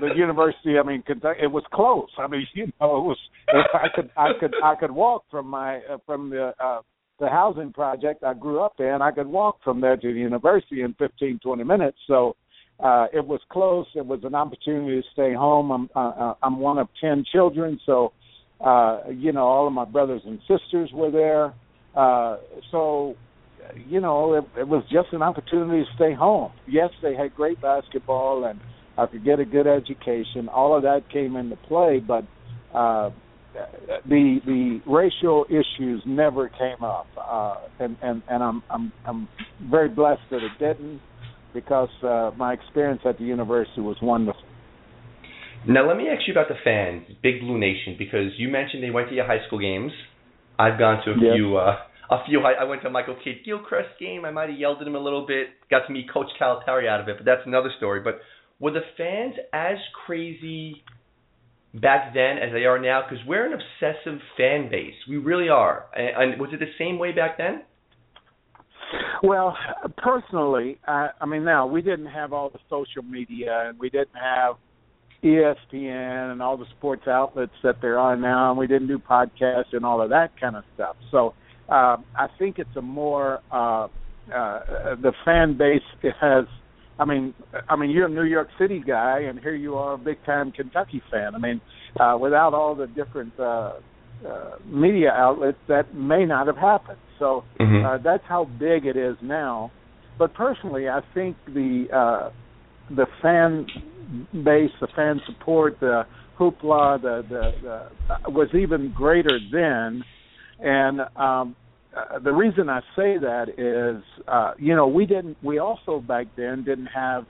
[0.00, 2.08] the university, I mean, Kentucky, it was close.
[2.18, 3.18] I mean, you know, it was.
[3.48, 6.80] I could I could I could walk from my uh, from the uh,
[7.20, 8.98] the housing project I grew up in.
[9.00, 11.98] I could walk from there to the university in fifteen twenty minutes.
[12.06, 12.36] So.
[12.80, 13.86] Uh, it was close.
[13.94, 15.70] It was an opportunity to stay home.
[15.70, 18.12] I'm uh, uh I'm one of ten children, so
[18.60, 21.54] uh, you know all of my brothers and sisters were there.
[21.96, 22.38] Uh,
[22.70, 23.14] so,
[23.88, 26.52] you know, it, it was just an opportunity to stay home.
[26.68, 28.60] Yes, they had great basketball, and
[28.96, 30.48] I could get a good education.
[30.48, 32.24] All of that came into play, but
[32.74, 33.10] uh,
[34.08, 39.28] the the racial issues never came up, uh, and and and I'm I'm I'm
[39.70, 41.00] very blessed that it didn't,
[41.52, 44.42] because uh, my experience at the university was wonderful.
[45.66, 48.90] Now let me ask you about the fans, Big Blue Nation, because you mentioned they
[48.90, 49.92] went to your high school games.
[50.58, 51.34] I've gone to a yep.
[51.36, 51.56] few.
[51.56, 51.76] Uh,
[52.10, 52.40] a few.
[52.40, 54.24] I, I went to Michael Kidd Gilchrist game.
[54.24, 55.48] I might have yelled at him a little bit.
[55.70, 58.00] Got to meet Coach Calipari out of it, but that's another story.
[58.00, 58.20] But
[58.64, 60.82] were the fans as crazy
[61.74, 63.02] back then as they are now?
[63.06, 64.94] Because we're an obsessive fan base.
[65.06, 65.84] We really are.
[65.94, 67.64] And, and was it the same way back then?
[69.22, 69.54] Well,
[69.98, 74.14] personally, I, I mean, now we didn't have all the social media, and we didn't
[74.14, 74.54] have
[75.22, 79.74] ESPN and all the sports outlets that there are now, and we didn't do podcasts
[79.74, 80.96] and all of that kind of stuff.
[81.10, 81.34] So
[81.68, 83.88] uh, I think it's a more uh, uh,
[85.02, 85.82] the fan base
[86.18, 86.46] has.
[86.98, 87.34] I mean,
[87.68, 90.52] I mean, you're a New York City guy, and here you are, a big time
[90.52, 91.34] Kentucky fan.
[91.34, 91.60] I mean,
[91.98, 93.72] uh, without all the different uh,
[94.26, 96.98] uh, media outlets, that may not have happened.
[97.18, 97.84] So mm-hmm.
[97.84, 99.72] uh, that's how big it is now.
[100.18, 102.30] But personally, I think the uh,
[102.94, 103.66] the fan
[104.32, 106.06] base, the fan support, the
[106.38, 110.04] hoopla, the the, the was even greater then,
[110.60, 111.56] and um,
[111.96, 115.36] uh, the reason I say that is, uh, you know, we didn't.
[115.42, 117.24] We also back then didn't have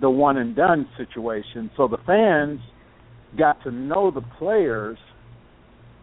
[0.00, 2.60] the one and done situation, so the fans
[3.38, 4.98] got to know the players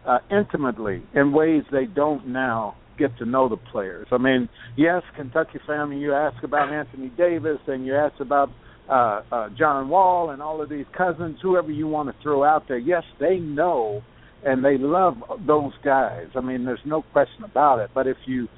[0.06, 4.06] uh, intimately in ways they don't now get to know the players.
[4.12, 8.50] I mean, yes, Kentucky family, you ask about Anthony Davis and you ask about
[8.88, 12.68] uh, uh, John Wall and all of these cousins, whoever you want to throw out
[12.68, 14.02] there, yes, they know
[14.44, 16.26] and they love those guys.
[16.34, 17.90] I mean, there's no question about it.
[17.94, 18.48] But if you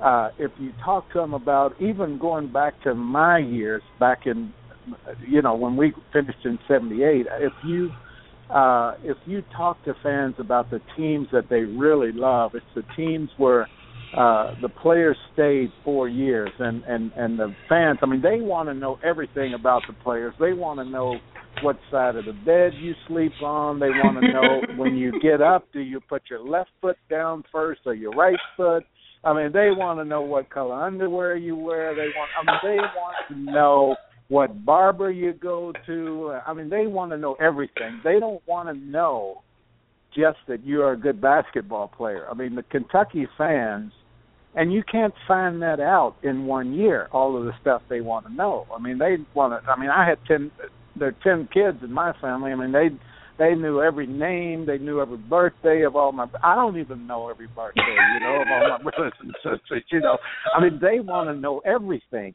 [0.00, 4.52] uh, if you talk to them about even going back to my years back in
[5.28, 7.90] you know when we finished in 78 if you
[8.48, 12.82] uh if you talk to fans about the teams that they really love it's the
[12.96, 13.68] teams where
[14.16, 18.68] uh the players stayed 4 years and and and the fans I mean they want
[18.70, 21.18] to know everything about the players they want to know
[21.62, 25.40] what side of the bed you sleep on they want to know when you get
[25.40, 28.84] up do you put your left foot down first or your right foot
[29.22, 31.94] I mean, they want to know what color underwear you wear.
[31.94, 32.30] They want.
[32.38, 33.96] I mean, they want to know
[34.28, 36.38] what barber you go to.
[36.46, 38.00] I mean, they want to know everything.
[38.02, 39.42] They don't want to know
[40.14, 42.26] just that you're a good basketball player.
[42.30, 43.92] I mean, the Kentucky fans,
[44.54, 47.08] and you can't find that out in one year.
[47.12, 48.66] All of the stuff they want to know.
[48.74, 49.70] I mean, they want to.
[49.70, 50.50] I mean, I had ten.
[50.98, 52.52] There are ten kids in my family.
[52.52, 52.88] I mean, they
[53.38, 54.66] they knew every name.
[54.66, 56.26] They knew every birthday of all my.
[56.44, 59.82] I don't even know every birthday, you know, of all my brothers and sisters.
[59.90, 60.18] You know,
[60.54, 62.34] I mean, they want to know everything,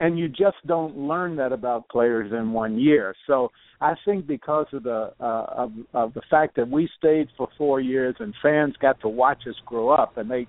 [0.00, 3.14] and you just don't learn that about players in one year.
[3.28, 7.48] So I think because of the uh, of of the fact that we stayed for
[7.56, 10.48] four years and fans got to watch us grow up, and they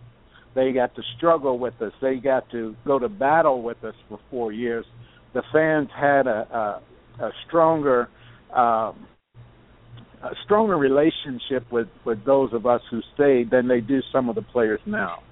[0.55, 1.93] they got to struggle with us.
[2.01, 4.85] They got to go to battle with us for four years.
[5.33, 6.81] The fans had a,
[7.21, 8.10] a, stronger
[8.55, 9.07] um,
[10.23, 14.36] a stronger relationship with with those of us who stayed than they do some of
[14.36, 15.23] the players now.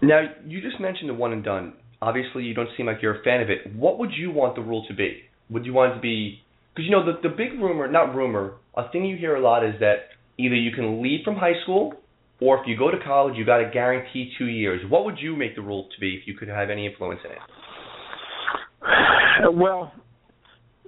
[0.00, 1.74] Now, you just mentioned the one and done.
[2.00, 3.74] Obviously, you don't seem like you're a fan of it.
[3.76, 5.22] What would you want the rule to be?
[5.50, 6.40] Would you want it to be
[6.74, 9.64] because you know the the big rumor, not rumor, a thing you hear a lot
[9.64, 11.94] is that either you can leave from high school
[12.40, 14.80] or if you go to college, you got to guarantee two years.
[14.88, 17.30] What would you make the rule to be if you could have any influence in
[17.30, 17.38] it?
[19.54, 19.92] Well,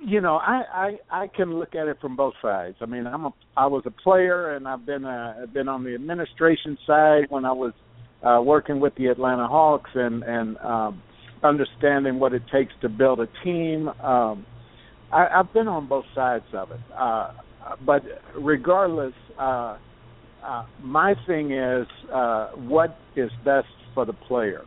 [0.06, 0.62] you know, I,
[1.10, 2.76] I I can look at it from both sides.
[2.80, 5.94] I mean, I'm a I was a player, and I've been uh, been on the
[5.94, 7.72] administration side when I was
[8.22, 11.02] uh, working with the Atlanta Hawks and and um,
[11.42, 13.88] understanding what it takes to build a team.
[13.88, 14.46] Um,
[15.12, 17.32] I, I've been on both sides of it, uh,
[17.86, 18.02] but
[18.38, 19.78] regardless, uh,
[20.44, 24.62] uh, my thing is uh, what is best for the player.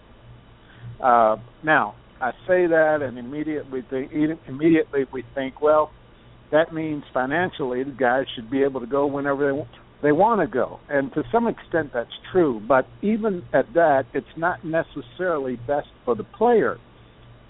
[1.03, 4.11] Uh, now, I say that, and immediately think,
[4.47, 5.91] immediately we think, well,
[6.51, 9.69] that means financially the guys should be able to go whenever they want
[10.03, 12.61] they want to go, and to some extent that's true.
[12.67, 16.77] But even at that, it's not necessarily best for the player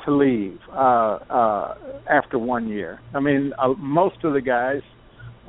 [0.05, 1.75] to leave uh, uh,
[2.09, 3.01] after one year.
[3.13, 4.81] I mean, uh, most of the guys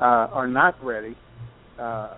[0.00, 1.16] uh, are not ready,
[1.78, 2.14] uh,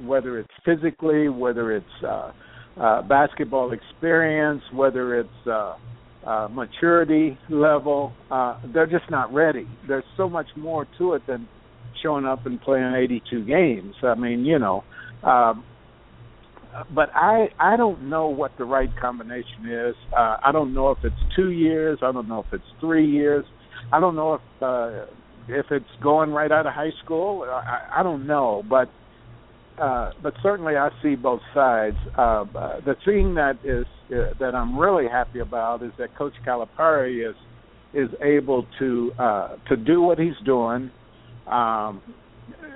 [0.00, 2.32] whether it's physically, whether it's uh,
[2.80, 5.76] uh, basketball experience, whether it's uh,
[6.26, 9.66] uh, maturity level, uh, they're just not ready.
[9.86, 11.48] There's so much more to it than
[12.02, 13.94] showing up and playing 82 games.
[14.02, 14.84] I mean, you know,
[15.22, 15.64] um,
[16.94, 19.94] but I I don't know what the right combination is.
[20.12, 21.98] Uh, I don't know if it's two years.
[22.02, 23.44] I don't know if it's three years.
[23.92, 25.06] I don't know if uh,
[25.48, 27.42] if it's going right out of high school.
[27.42, 28.90] I, I don't know, but
[29.78, 31.96] uh, but certainly I see both sides.
[32.16, 32.44] Uh,
[32.84, 37.34] the thing that is uh, that I'm really happy about is that Coach Calipari is
[37.92, 40.90] is able to uh, to do what he's doing,
[41.50, 42.02] um,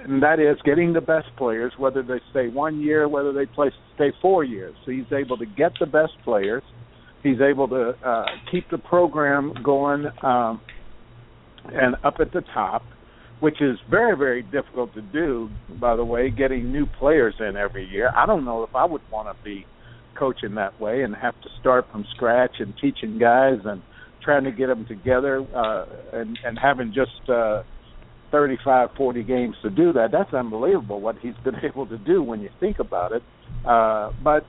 [0.05, 3.71] and that is getting the best players, whether they stay one year, whether they play
[3.95, 4.75] stay four years.
[4.85, 6.63] So he's able to get the best players.
[7.23, 10.61] He's able to uh, keep the program going um,
[11.65, 12.83] and up at the top
[13.41, 15.49] which is very very difficult to do
[15.81, 19.03] by the way getting new players in every year i don't know if i would
[19.11, 19.65] want to be
[20.19, 23.83] coaching that way and have to start from scratch and teaching guys and
[24.23, 27.63] trying to get them together uh and and having just uh
[28.31, 32.41] 35 40 games to do that that's unbelievable what he's been able to do when
[32.41, 33.23] you think about it
[33.67, 34.45] uh but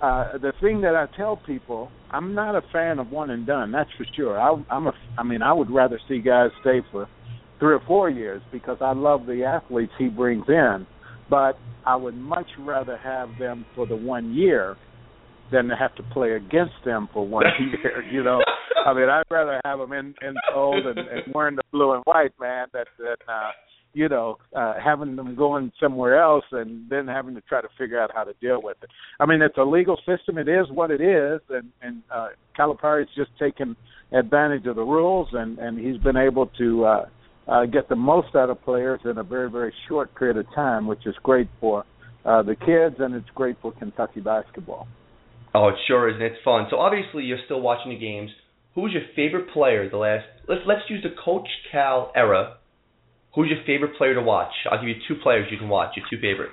[0.00, 3.72] uh the thing that I tell people, I'm not a fan of one and done.
[3.72, 4.38] That's for sure.
[4.40, 4.92] I, I'm a.
[5.18, 7.08] I mean, I would rather see guys stay for
[7.58, 10.86] three or four years because I love the athletes he brings in,
[11.28, 14.76] but I would much rather have them for the one year
[15.50, 17.44] than to have to play against them for one
[17.82, 18.02] year.
[18.10, 18.40] You know,
[18.86, 22.02] I mean, I'd rather have them in in cold and, and wearing the blue and
[22.04, 23.50] white, man, than than uh,
[23.94, 28.00] you know uh, having them going somewhere else and then having to try to figure
[28.00, 28.90] out how to deal with it.
[29.18, 30.36] I mean, it's a legal system.
[30.38, 33.76] It is what it is, and and uh, Calipari's just taken
[34.12, 36.84] advantage of the rules, and and he's been able to.
[36.84, 37.06] uh
[37.48, 40.86] uh, get the most out of players in a very very short period of time,
[40.86, 41.84] which is great for
[42.24, 44.86] uh, the kids and it's great for Kentucky basketball.
[45.54, 46.66] Oh, it sure is, and it's fun.
[46.70, 48.30] So obviously you're still watching the games.
[48.74, 50.26] Who was your favorite player the last?
[50.46, 52.58] Let's let's use the Coach Cal era
[53.38, 54.52] who's your favorite player to watch?
[54.70, 55.96] I'll give you two players you can watch.
[55.96, 56.50] Your two favorite.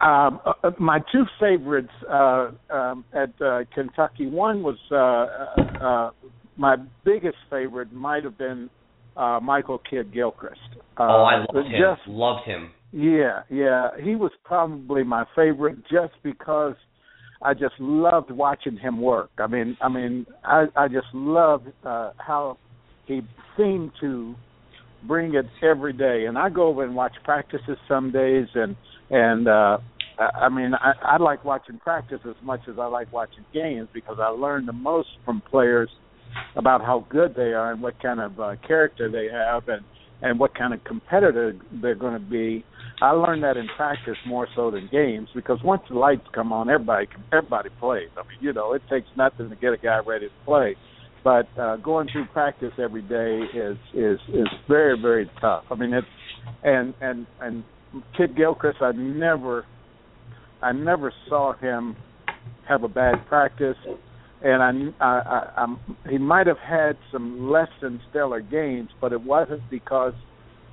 [0.00, 4.26] Um, uh, uh, my two favorites uh, um, at uh, Kentucky.
[4.26, 6.10] One was uh, uh, uh,
[6.56, 7.92] my biggest favorite.
[7.92, 8.70] Might have been
[9.16, 10.60] uh, Michael Kidd Gilchrist.
[10.98, 11.80] Uh, oh, I loved him.
[11.80, 12.70] Just, loved him.
[12.92, 13.88] Yeah, yeah.
[14.02, 16.74] He was probably my favorite just because
[17.42, 19.30] I just loved watching him work.
[19.38, 22.58] I mean, I mean, I I just loved uh, how
[23.06, 23.20] he
[23.56, 24.34] seemed to
[25.06, 26.24] bring it every day.
[26.26, 28.76] And I go over and watch practices some days, and
[29.10, 29.78] and uh,
[30.18, 34.18] I mean, I, I like watching practice as much as I like watching games because
[34.20, 35.90] I learn the most from players
[36.56, 39.84] about how good they are and what kind of uh, character they have and
[40.22, 42.64] and what kind of competitor they're going to be.
[43.02, 46.70] I learned that in practice more so than games because once the lights come on,
[46.70, 48.08] everybody everybody plays.
[48.16, 50.76] I mean, you know, it takes nothing to get a guy ready to play.
[51.22, 55.64] But uh, going through practice every day is is is very very tough.
[55.70, 56.06] I mean, it's
[56.62, 57.64] and and and
[58.16, 59.64] Kidd Gilchrist, I never
[60.62, 61.96] I never saw him
[62.68, 63.76] have a bad practice,
[64.44, 69.20] and I, I, I he might have had some less than stellar games, but it
[69.22, 70.12] wasn't because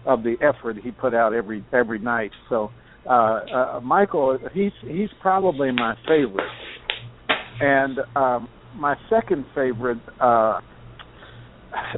[0.06, 2.32] of the effort he put out every every night.
[2.50, 2.70] So
[3.10, 6.52] uh, uh, Michael, he's he's probably my favorite,
[7.62, 10.00] and um, my second favorite.
[10.20, 10.60] Uh,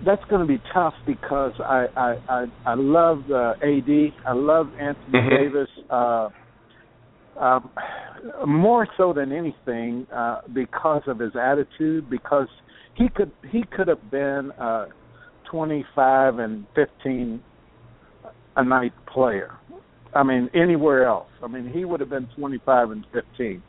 [0.05, 3.89] that's going to be tough because I I I, I love uh, AD.
[4.27, 5.29] I love Anthony Mhm.
[5.29, 5.69] Davis.
[5.89, 6.29] Uh,
[7.39, 7.71] um,
[8.45, 12.09] more so than anything uh, because of his attitude.
[12.09, 12.47] Because
[12.95, 14.87] he could he could have been a
[15.51, 17.41] 25 and 15
[18.55, 19.51] a night player.
[20.15, 21.29] I mean anywhere else.
[21.41, 23.63] I mean he would have been 25 and 15.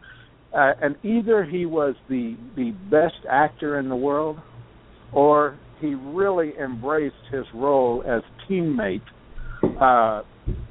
[0.53, 4.39] Uh, and either he was the the best actor in the world,
[5.13, 9.03] or he really embraced his role as teammate
[9.81, 10.23] uh,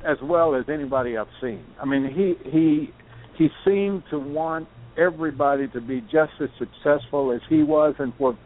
[0.06, 1.66] as well as anybody I've seen.
[1.82, 2.90] I mean, he he
[3.38, 4.68] he seemed to want
[4.98, 8.38] everybody to be just as successful as he was, and for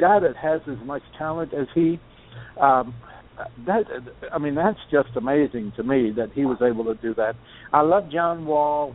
[0.00, 2.00] guy that has as much talent as he,
[2.60, 2.94] um,
[3.66, 3.84] that
[4.32, 7.34] I mean, that's just amazing to me that he was able to do that.
[7.72, 8.94] I love John Wall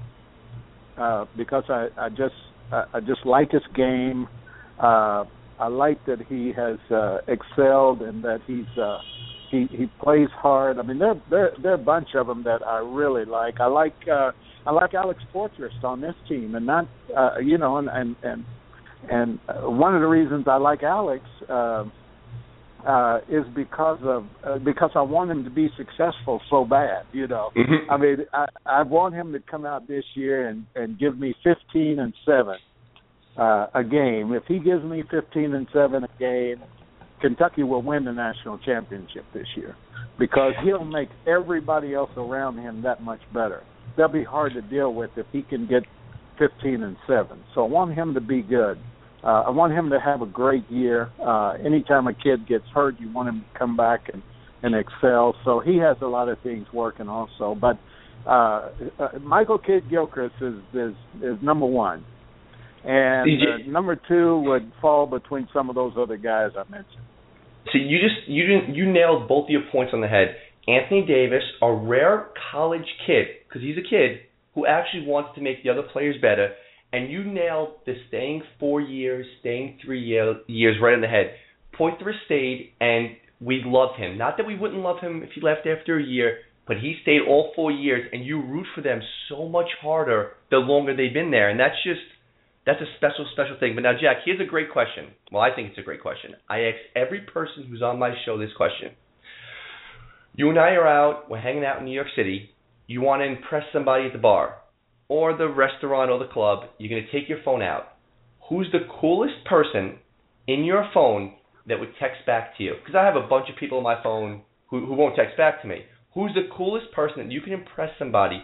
[0.97, 2.35] uh, because I I just
[2.71, 4.27] I, I just like his game.
[4.79, 5.25] Uh,
[5.59, 8.99] I like that he has uh, excelled and that he's uh,
[9.49, 10.77] he he plays hard.
[10.77, 13.59] I mean, there there there are a bunch of them that I really like.
[13.59, 14.31] I like uh,
[14.67, 18.45] I like Alex Poythress on this team, and not uh, you know, and and and
[19.09, 21.85] and uh, one of the reasons I like Alex uh,
[22.85, 27.03] uh, is because of uh, because I want him to be successful so bad.
[27.13, 27.89] You know, Mhm.
[27.89, 31.33] I mean, I I want him to come out this year and and give me
[31.43, 32.57] 15 and seven
[33.37, 34.33] uh, a game.
[34.33, 36.61] If he gives me 15 and seven a game,
[37.21, 39.75] Kentucky will win the national championship this year
[40.19, 43.63] because he'll make everybody else around him that much better.
[43.97, 45.83] They'll be hard to deal with if he can get
[46.39, 47.43] 15 and seven.
[47.55, 48.77] So I want him to be good.
[49.23, 51.09] Uh, I want him to have a great year.
[51.19, 54.21] Uh, anytime a kid gets hurt, you want him to come back and
[54.63, 55.35] and excel.
[55.45, 57.55] So he has a lot of things working also.
[57.59, 57.79] But
[58.25, 58.69] uh,
[58.99, 62.03] uh, Michael Kidd Gilchrist is is is number one,
[62.83, 67.03] and uh, number two would fall between some of those other guys I mentioned.
[67.71, 70.35] So you just you didn't you nailed both your points on the head.
[70.67, 73.27] Anthony Davis, a rare college kid,
[73.57, 74.19] because he's a kid
[74.55, 76.53] who actually wants to make the other players better,
[76.93, 81.33] and you nailed the staying four years, staying three year, years right in the head.
[81.77, 84.17] Poythress stayed, and we loved him.
[84.17, 87.21] Not that we wouldn't love him if he left after a year, but he stayed
[87.27, 88.99] all four years, and you root for them
[89.29, 92.01] so much harder the longer they've been there, and that's just
[92.65, 93.75] that's a special, special thing.
[93.75, 95.07] But now, Jack, here's a great question.
[95.31, 96.31] Well, I think it's a great question.
[96.49, 98.91] I ask every person who's on my show this question.
[100.35, 102.51] You and I are out, we're hanging out in New York City.
[102.87, 104.55] You want to impress somebody at the bar
[105.09, 106.69] or the restaurant or the club.
[106.77, 107.97] You're going to take your phone out.
[108.49, 109.99] Who's the coolest person
[110.47, 111.33] in your phone
[111.67, 112.75] that would text back to you?
[112.79, 115.61] Because I have a bunch of people on my phone who, who won't text back
[115.61, 115.81] to me.
[116.13, 118.41] Who's the coolest person that you can impress somebody?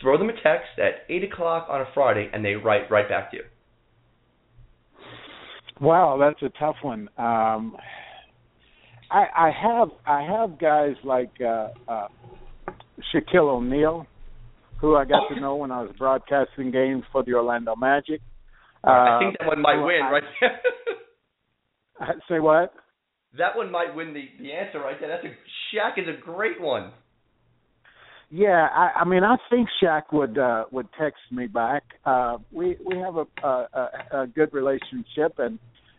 [0.00, 3.30] Throw them a text at 8 o'clock on a Friday and they write right back
[3.30, 3.42] to you.
[5.80, 7.08] Wow, that's a tough one.
[7.18, 7.76] Um,
[9.10, 12.08] I, I have I have guys like uh, uh,
[13.14, 14.06] Shaquille O'Neal,
[14.80, 18.20] who I got to know when I was broadcasting games for the Orlando Magic.
[18.84, 20.22] I think that one might Uh, win, I- right?
[22.00, 22.72] I, say what?
[23.38, 25.08] that one might win the, the answer right there.
[25.10, 26.92] That's a Shaq is a great one.
[28.30, 31.82] Yeah, I, I mean, I think Shaq would uh, would text me back.
[32.04, 33.48] Uh, we we have a, a,
[34.12, 35.58] a, a good relationship, and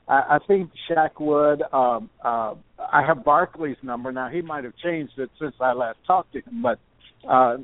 [0.09, 1.61] I, I think Shaq would.
[1.71, 4.29] Um, uh, I have Barkley's number now.
[4.29, 6.79] He might have changed it since I last talked to him, but
[7.27, 7.57] uh,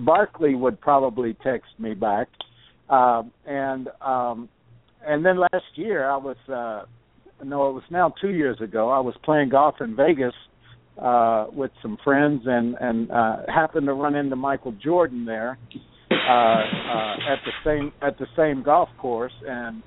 [0.00, 2.28] Barkley would probably text me back.
[2.88, 4.48] Uh, and um,
[5.06, 6.86] and then last year I was uh,
[7.44, 8.90] no, it was now two years ago.
[8.90, 10.34] I was playing golf in Vegas
[11.00, 15.58] uh, with some friends and and uh, happened to run into Michael Jordan there
[16.10, 19.82] uh, uh, at the same at the same golf course, and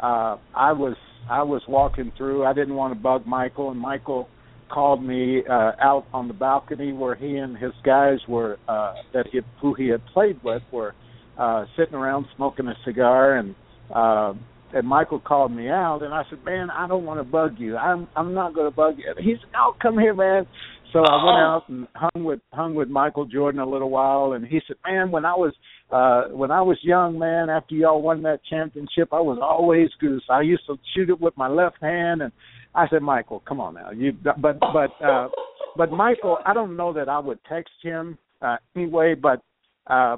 [0.00, 0.96] uh, I was
[1.28, 2.44] I was walking through.
[2.44, 4.28] I didn't want to bug Michael, and Michael
[4.74, 9.26] called me uh, out on the balcony where he and his guys were uh, that
[9.30, 10.94] he who he had played with were
[11.38, 13.54] uh, sitting around smoking a cigar and.
[13.94, 14.34] Uh,
[14.72, 17.76] and Michael called me out, and I said, "Man, I don't want to bug you.
[17.76, 20.48] I'm I'm not going to bug you." He said, "Oh, come here, man."
[20.92, 24.44] So I went out and hung with hung with Michael Jordan a little while, and
[24.44, 25.52] he said, "Man, when I was
[25.92, 30.24] uh when I was young, man, after y'all won that championship, I was always goose.
[30.28, 32.32] I used to shoot it with my left hand." And
[32.74, 35.28] I said, "Michael, come on now, you." But but uh
[35.76, 39.42] but Michael, I don't know that I would text him uh anyway, but
[39.86, 40.16] uh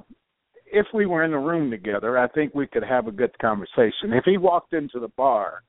[0.66, 4.12] if we were in a room together, I think we could have a good conversation.
[4.12, 5.62] If he walked into the bar,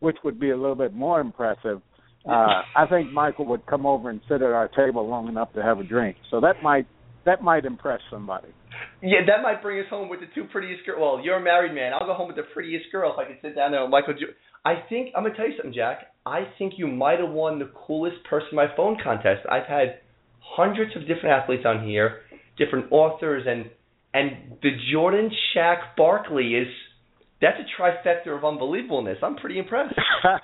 [0.00, 1.80] which would be a little bit more impressive,
[2.28, 5.62] uh, I think Michael would come over and sit at our table long enough to
[5.62, 6.16] have a drink.
[6.30, 6.86] So that might
[7.24, 8.48] that might impress somebody.
[9.00, 10.98] Yeah, that might bring us home with the two prettiest girls.
[11.00, 11.92] Well, you're a married man.
[11.92, 14.14] I'll go home with the prettiest girl if I can sit down there with Michael.
[14.64, 16.12] I think I'm gonna tell you something, Jack.
[16.24, 19.46] I think you might have won the coolest person my phone contest.
[19.50, 20.00] I've had
[20.40, 22.20] hundreds of different athletes on here,
[22.58, 23.70] different authors, and
[24.14, 26.68] and the Jordan Shaq Barkley is
[27.40, 29.16] that's a trifecta of unbelievableness.
[29.20, 29.98] I'm pretty impressed.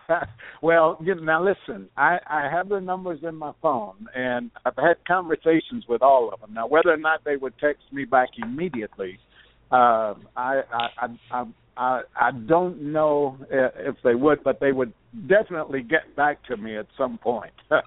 [0.62, 4.74] well, you know, now listen, I I have the numbers in my phone, and I've
[4.76, 6.54] had conversations with all of them.
[6.54, 9.20] Now, whether or not they would text me back immediately,
[9.70, 11.44] uh, I, I I
[11.76, 14.92] I I don't know if they would, but they would
[15.28, 17.52] definitely get back to me at some point.
[17.70, 17.82] okay,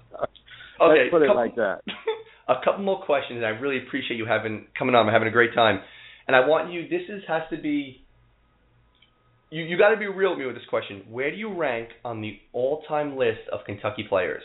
[0.80, 1.80] Let's put it couple, like that.
[2.48, 5.06] a couple more questions, and I really appreciate you having coming on.
[5.06, 5.80] I'm having a great time,
[6.26, 6.88] and I want you.
[6.88, 8.04] This is has to be.
[9.50, 11.02] You you got to be real with me with this question.
[11.10, 14.42] Where do you rank on the all-time list of Kentucky players?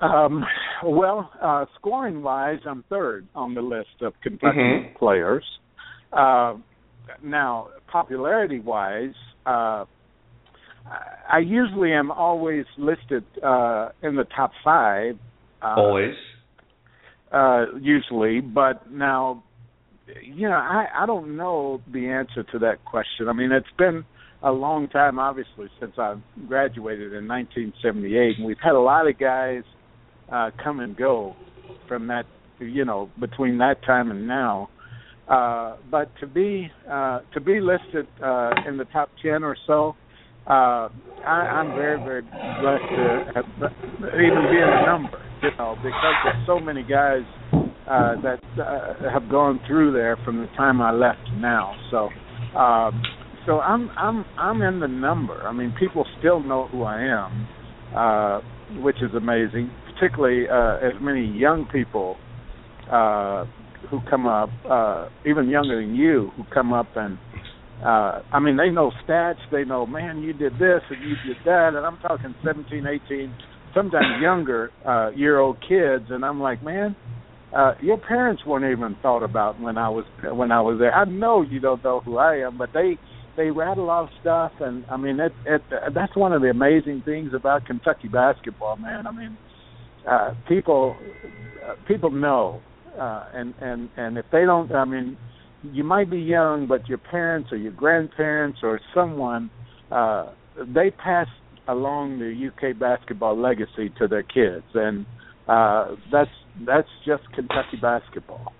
[0.00, 0.44] Um,
[0.84, 4.94] well, uh, scoring wise, I'm third on the list of Kentucky Mhm.
[4.96, 5.44] players.
[6.12, 6.54] Uh,
[7.22, 9.14] now, popularity wise,
[9.46, 9.84] uh,
[10.90, 15.18] I- I usually am always listed uh, in the top five.
[15.62, 16.16] Uh, Always.
[17.30, 19.42] uh usually but now
[20.22, 24.02] you know i i don't know the answer to that question i mean it's been
[24.42, 26.14] a long time obviously since i
[26.46, 29.62] graduated in 1978 and we've had a lot of guys
[30.32, 31.34] uh come and go
[31.86, 32.24] from that
[32.58, 34.68] you know between that time and now
[35.28, 39.94] uh but to be uh to be listed uh in the top 10 or so
[40.46, 40.88] uh
[41.26, 43.44] I, I'm very, very blessed to have,
[44.14, 47.22] even be in the number, you know, because there's so many guys
[47.52, 51.74] uh, that uh, have gone through there from the time I left now.
[51.90, 52.08] So,
[52.58, 53.02] um,
[53.48, 55.42] so I'm I'm I'm in the number.
[55.42, 57.48] I mean, people still know who I am,
[57.96, 59.70] uh, which is amazing.
[59.94, 62.16] Particularly uh, as many young people
[62.92, 63.46] uh,
[63.90, 67.18] who come up, uh, even younger than you, who come up and
[67.82, 71.36] uh I mean they know stats, they know man you did this and you did
[71.44, 73.34] that and I'm talking 17, 18,
[73.72, 76.96] sometimes younger uh year old kids and I'm like, man,
[77.56, 80.92] uh your parents weren't even thought about when I was when I was there.
[80.92, 82.98] I know you don't know who I am, but they
[83.38, 85.62] they rattle off stuff and I mean it it
[85.94, 89.06] that's one of the amazing things about Kentucky basketball, man.
[89.06, 89.38] I mean
[90.06, 90.96] uh people
[91.66, 92.60] uh, people know
[93.00, 95.16] uh and and and if they don't I mean
[95.62, 99.50] you might be young, but your parents or your grandparents or someone
[99.90, 100.32] uh,
[100.74, 101.26] they pass
[101.68, 105.06] along the UK basketball legacy to their kids, and
[105.46, 106.30] uh, that's
[106.66, 108.52] that's just Kentucky basketball.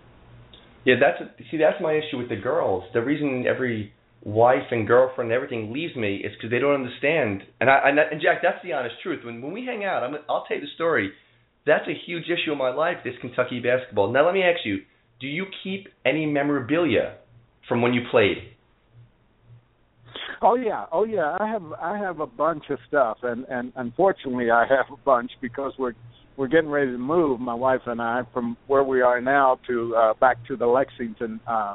[0.85, 2.85] Yeah, that's see, that's my issue with the girls.
[2.95, 3.93] The reason every
[4.23, 7.43] wife and girlfriend and everything leaves me is because they don't understand.
[7.61, 9.25] And I and, and Jack, that's the honest truth.
[9.25, 11.12] When when we hang out, I'm, I'll tell you the story.
[11.66, 12.99] That's a huge issue in my life.
[13.05, 14.12] This Kentucky basketball.
[14.12, 14.79] Now let me ask you
[15.21, 17.16] do you keep any memorabilia
[17.69, 18.39] from when you played?
[20.41, 21.37] Oh yeah, oh yeah.
[21.41, 25.33] I have I have a bunch of stuff, and and unfortunately I have a bunch
[25.41, 25.95] because we're
[26.37, 29.97] we're getting ready to move, my wife and I, from where we are now to
[29.97, 31.75] uh, back to the Lexington uh,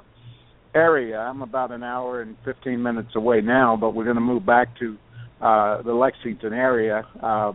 [0.75, 1.17] area.
[1.17, 4.69] I'm about an hour and 15 minutes away now, but we're going to move back
[4.79, 4.97] to
[5.41, 7.51] uh, the Lexington area uh,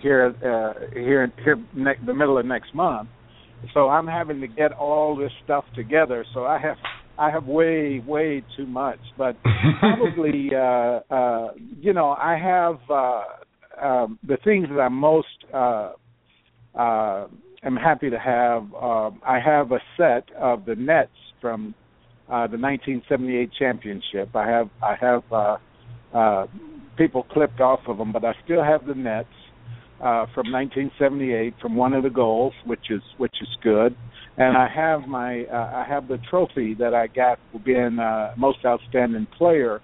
[0.00, 3.08] here uh, here here ne- the middle of next month
[3.74, 6.24] so I'm having to get all this stuff together.
[6.34, 6.76] So I have
[7.18, 9.36] I have way way too much, but
[9.80, 15.92] probably uh, uh, you know I have uh, um, the things that I'm most uh,
[16.74, 17.28] uh,
[17.62, 18.66] am happy to have.
[18.74, 21.10] Uh, I have a set of the nets
[21.40, 21.74] from
[22.28, 24.34] uh, the 1978 championship.
[24.34, 25.56] I have I have uh,
[26.14, 26.46] uh,
[26.96, 29.28] people clipped off of them, but I still have the nets
[30.00, 33.94] uh, from 1978 from one of the goals, which is which is good.
[34.36, 38.34] And I have my uh, I have the trophy that I got for being uh,
[38.36, 39.80] most outstanding player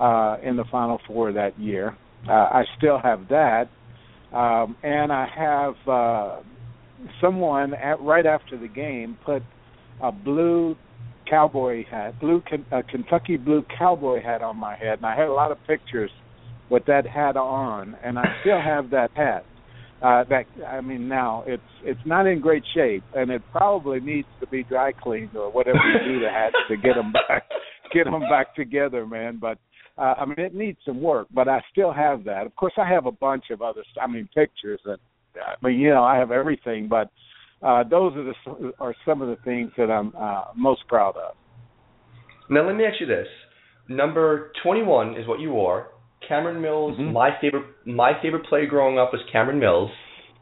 [0.00, 1.96] uh, in the Final Four that year.
[2.28, 3.68] Uh, I still have that,
[4.32, 6.40] um, and I have uh,
[7.20, 9.42] someone at right after the game put
[10.02, 10.76] a blue
[11.28, 15.32] cowboy hat, blue a Kentucky blue cowboy hat on my head, and I had a
[15.32, 16.10] lot of pictures
[16.70, 19.44] with that hat on, and I still have that hat.
[20.02, 24.28] Uh, that I mean, now it's it's not in great shape, and it probably needs
[24.40, 27.44] to be dry cleaned or whatever you do to hats to get them back,
[27.94, 29.38] get them back together, man.
[29.40, 29.58] But
[29.96, 32.44] uh, I mean, it needs some work, but I still have that.
[32.44, 34.98] Of course, I have a bunch of other, I mean, pictures and
[35.36, 37.10] I mean, you know, I have everything, but
[37.62, 41.34] uh, those are the are some of the things that I'm uh, most proud of.
[42.50, 43.26] Now, let me ask you this:
[43.88, 45.88] number 21 is what you wore.
[46.28, 47.12] Cameron Mills, mm-hmm.
[47.12, 49.90] my favorite, my favorite player growing up was Cameron Mills.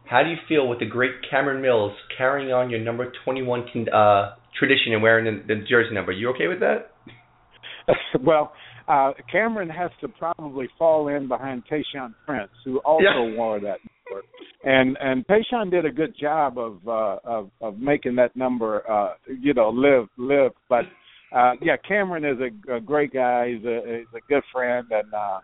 [0.09, 4.35] How do you feel with the great Cameron Mills carrying on your number 21 uh,
[4.59, 6.13] tradition and wearing the, the jersey number?
[6.13, 6.93] You okay with that?
[8.21, 8.53] well,
[8.87, 13.37] uh, Cameron has to probably fall in behind Tayshaun Prince, who also yeah.
[13.37, 13.79] wore that
[14.11, 14.27] number.
[14.65, 19.15] And and Tayshaun did a good job of uh, of of making that number, uh,
[19.27, 20.53] you know, live live.
[20.69, 20.85] But
[21.35, 23.55] uh, yeah, Cameron is a, a great guy.
[23.55, 25.39] He's a he's a good friend, and uh,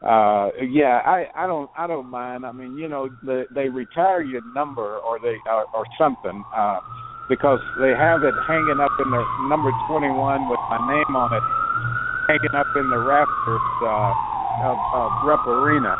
[0.00, 4.22] uh yeah i i don't i don't mind i mean you know the, they retire
[4.22, 6.80] your number or they or, or something uh
[7.28, 11.44] because they have it hanging up in the number 21 with my name on it
[12.32, 14.12] hanging up in the rafters uh
[14.64, 15.96] of, of Rupp Arena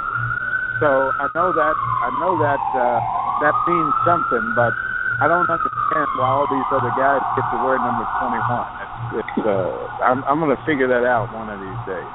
[0.81, 2.99] so i know that i know that uh
[3.45, 4.73] that means something but
[5.21, 8.41] i don't understand why all these other guys get to word number 21
[8.81, 12.11] it's it's uh i'm i'm going to figure that out one of these days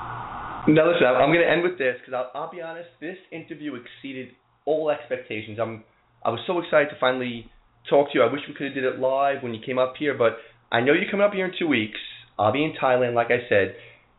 [0.67, 2.89] now listen, I'm going to end with this because I'll, I'll be honest.
[2.99, 4.29] This interview exceeded
[4.65, 5.59] all expectations.
[5.61, 5.83] I'm
[6.23, 7.45] I was so excited to finally
[7.87, 8.23] talk to you.
[8.23, 10.37] I wish we could have did it live when you came up here, but
[10.71, 11.99] I know you're coming up here in two weeks.
[12.39, 13.75] I'll be in Thailand, like I said.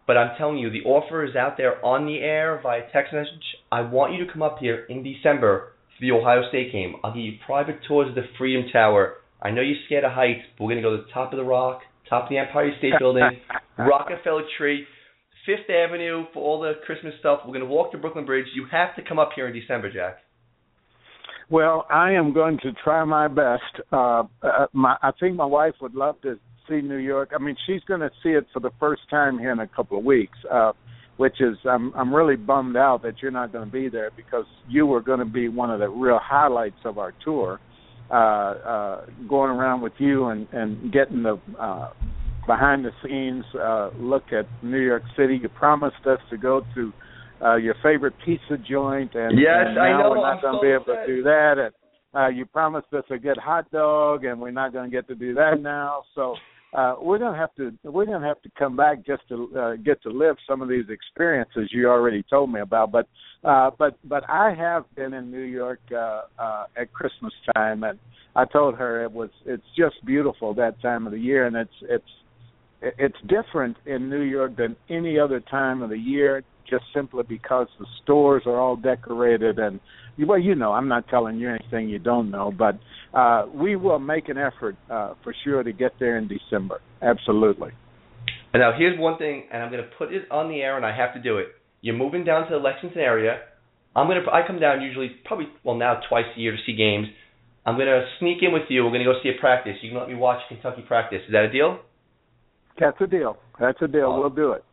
[0.07, 3.43] But I'm telling you, the offer is out there on the air via text message.
[3.73, 6.95] I want you to come up here in December for the Ohio State game.
[7.03, 9.15] I'll give you private tours of the Freedom Tower.
[9.43, 11.39] I know you're scared of heights, but we're going to go to the top of
[11.39, 13.41] the rock, top of the Empire State Building,
[13.79, 14.87] Rockefeller Tree.
[15.45, 17.41] Fifth Avenue for all the Christmas stuff.
[17.45, 18.47] We're going to walk to Brooklyn Bridge.
[18.55, 20.19] You have to come up here in December, Jack.
[21.49, 23.63] Well, I am going to try my best.
[23.93, 27.33] Uh, uh, my, I think my wife would love to see New York.
[27.35, 29.99] I mean, she's going to see it for the first time here in a couple
[29.99, 30.73] of weeks, uh,
[31.17, 34.45] which is I'm I'm really bummed out that you're not going to be there because
[34.69, 37.61] you were going to be one of the real highlights of our tour.
[38.09, 41.91] Uh, uh, going around with you and and getting the uh,
[42.47, 45.41] behind the scenes uh, look at New York City.
[45.43, 46.93] You promised us to go to
[47.43, 50.11] uh, your favorite pizza joint, and, yes, and now I know.
[50.11, 51.55] we're not going to be able to do that.
[51.59, 51.75] And
[52.19, 55.15] uh, you promised us a good hot dog, and we're not going to get to
[55.15, 56.03] do that now.
[56.15, 56.35] So
[56.75, 60.03] uh, going to have to going to have to come back just to uh, get
[60.03, 62.93] to live some of these experiences you already told me about.
[62.93, 63.09] But
[63.45, 67.99] uh, but but I have been in New York uh, uh, at Christmas time, and
[68.35, 71.71] I told her it was it's just beautiful that time of the year, and it's
[71.83, 72.05] it's
[72.83, 77.69] it's different in New York than any other time of the year just simply because
[77.79, 79.81] the stores are all decorated and
[80.27, 82.79] well you know I'm not telling you anything you don't know but
[83.17, 86.81] uh we will make an effort uh for sure to get there in December.
[87.03, 87.71] Absolutely.
[88.53, 90.87] And now here's one thing and I'm going to put it on the air and
[90.87, 91.49] I have to do it.
[91.83, 93.39] You're moving down to the Lexington area.
[93.95, 96.75] I'm going to I come down usually probably well now twice a year to see
[96.77, 97.07] games.
[97.65, 98.85] I'm going to sneak in with you.
[98.85, 99.75] We're going to go see a practice.
[99.83, 101.21] You can let me watch Kentucky practice.
[101.27, 101.81] Is that a deal?
[102.79, 103.39] That's a deal.
[103.59, 104.19] That's a deal.
[104.21, 104.65] we'll do it.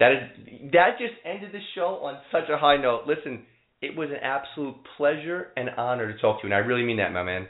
[0.00, 3.02] That is that just ended the show on such a high note.
[3.06, 3.44] Listen,
[3.80, 6.96] it was an absolute pleasure and honor to talk to you, and I really mean
[6.96, 7.46] that, my man.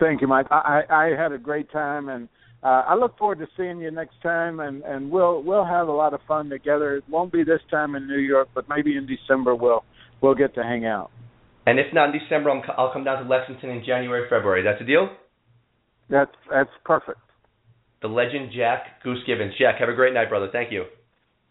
[0.00, 0.46] Thank you, Mike.
[0.50, 2.28] I I had a great time, and
[2.64, 5.92] uh, I look forward to seeing you next time, and and we'll we'll have a
[5.92, 6.96] lot of fun together.
[6.96, 9.84] It won't be this time in New York, but maybe in December we'll
[10.20, 11.10] we'll get to hang out.
[11.66, 14.64] And if not in December, i I'll come down to Lexington in January, February.
[14.64, 15.10] That's a deal.
[16.08, 17.20] That's that's perfect
[18.02, 19.54] the legend Jack Goose Givens.
[19.58, 20.48] Jack, have a great night, brother.
[20.50, 20.84] Thank you.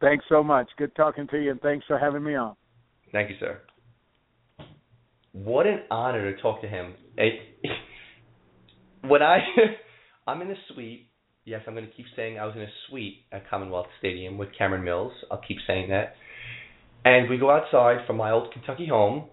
[0.01, 0.69] Thanks so much.
[0.77, 2.55] Good talking to you, and thanks for having me on.
[3.11, 3.59] Thank you, sir.
[5.33, 6.93] What an honor to talk to him.
[9.03, 9.39] when I,
[10.27, 11.07] I'm in a suite.
[11.45, 14.49] Yes, I'm going to keep saying I was in a suite at Commonwealth Stadium with
[14.55, 15.13] Cameron Mills.
[15.31, 16.13] I'll keep saying that.
[17.03, 19.25] And we go outside from my old Kentucky home,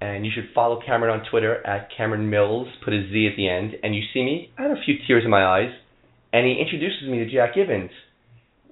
[0.00, 3.48] and you should follow Cameron on Twitter at Cameron Mills, put a Z at the
[3.48, 4.50] end, and you see me.
[4.58, 5.70] I had a few tears in my eyes,
[6.32, 7.90] and he introduces me to Jack Givens.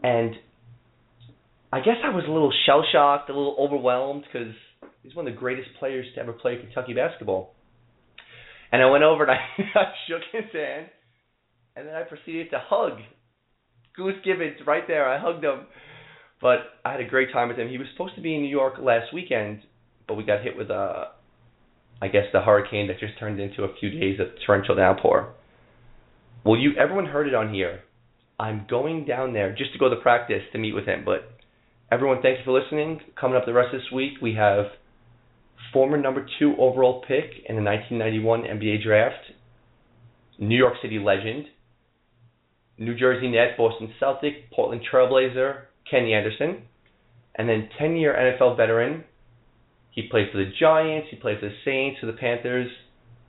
[0.02, 0.34] And
[1.72, 4.54] I guess I was a little shell shocked, a little overwhelmed because
[5.02, 7.54] he's one of the greatest players to ever play Kentucky basketball.
[8.72, 9.32] And I went over and
[9.74, 10.86] I, I shook his hand,
[11.76, 12.98] and then I proceeded to hug
[13.96, 15.08] Goose Givens right there.
[15.08, 15.66] I hugged him,
[16.40, 17.68] but I had a great time with him.
[17.68, 19.60] He was supposed to be in New York last weekend,
[20.06, 21.10] but we got hit with a,
[22.00, 25.34] uh, guess the hurricane that just turned into a few days of torrential downpour.
[26.44, 27.80] Well, you everyone heard it on here.
[28.40, 31.37] I'm going down there just to go to practice to meet with him, but
[31.90, 33.00] Everyone, thanks for listening.
[33.18, 34.66] Coming up the rest of this week, we have
[35.72, 39.24] former number two overall pick in the 1991 NBA draft,
[40.38, 41.46] New York City legend,
[42.76, 46.64] New Jersey Net, Boston Celtic, Portland Trailblazer, Kenny Anderson,
[47.36, 49.04] and then 10 year NFL veteran.
[49.90, 52.70] He played for the Giants, he played for the Saints, for the Panthers,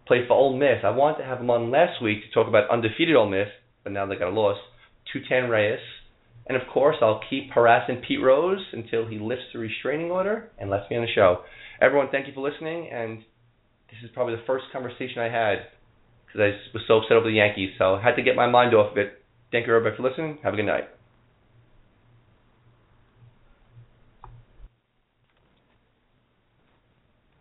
[0.05, 0.83] played for Ole Miss.
[0.83, 3.47] I wanted to have him on last week to talk about undefeated Ole Miss,
[3.85, 4.57] but now they got a loss.
[5.13, 5.79] Tutan Reyes.
[6.49, 10.69] And of course, I'll keep harassing Pete Rose until he lifts the restraining order and
[10.69, 11.43] lets me on the show.
[11.79, 12.89] Everyone, thank you for listening.
[12.91, 13.19] And
[13.89, 15.67] this is probably the first conversation I had
[16.25, 17.71] because I was so upset over the Yankees.
[17.77, 19.23] So I had to get my mind off of it.
[19.51, 20.39] Thank you, everybody, for listening.
[20.43, 20.98] Have a good night.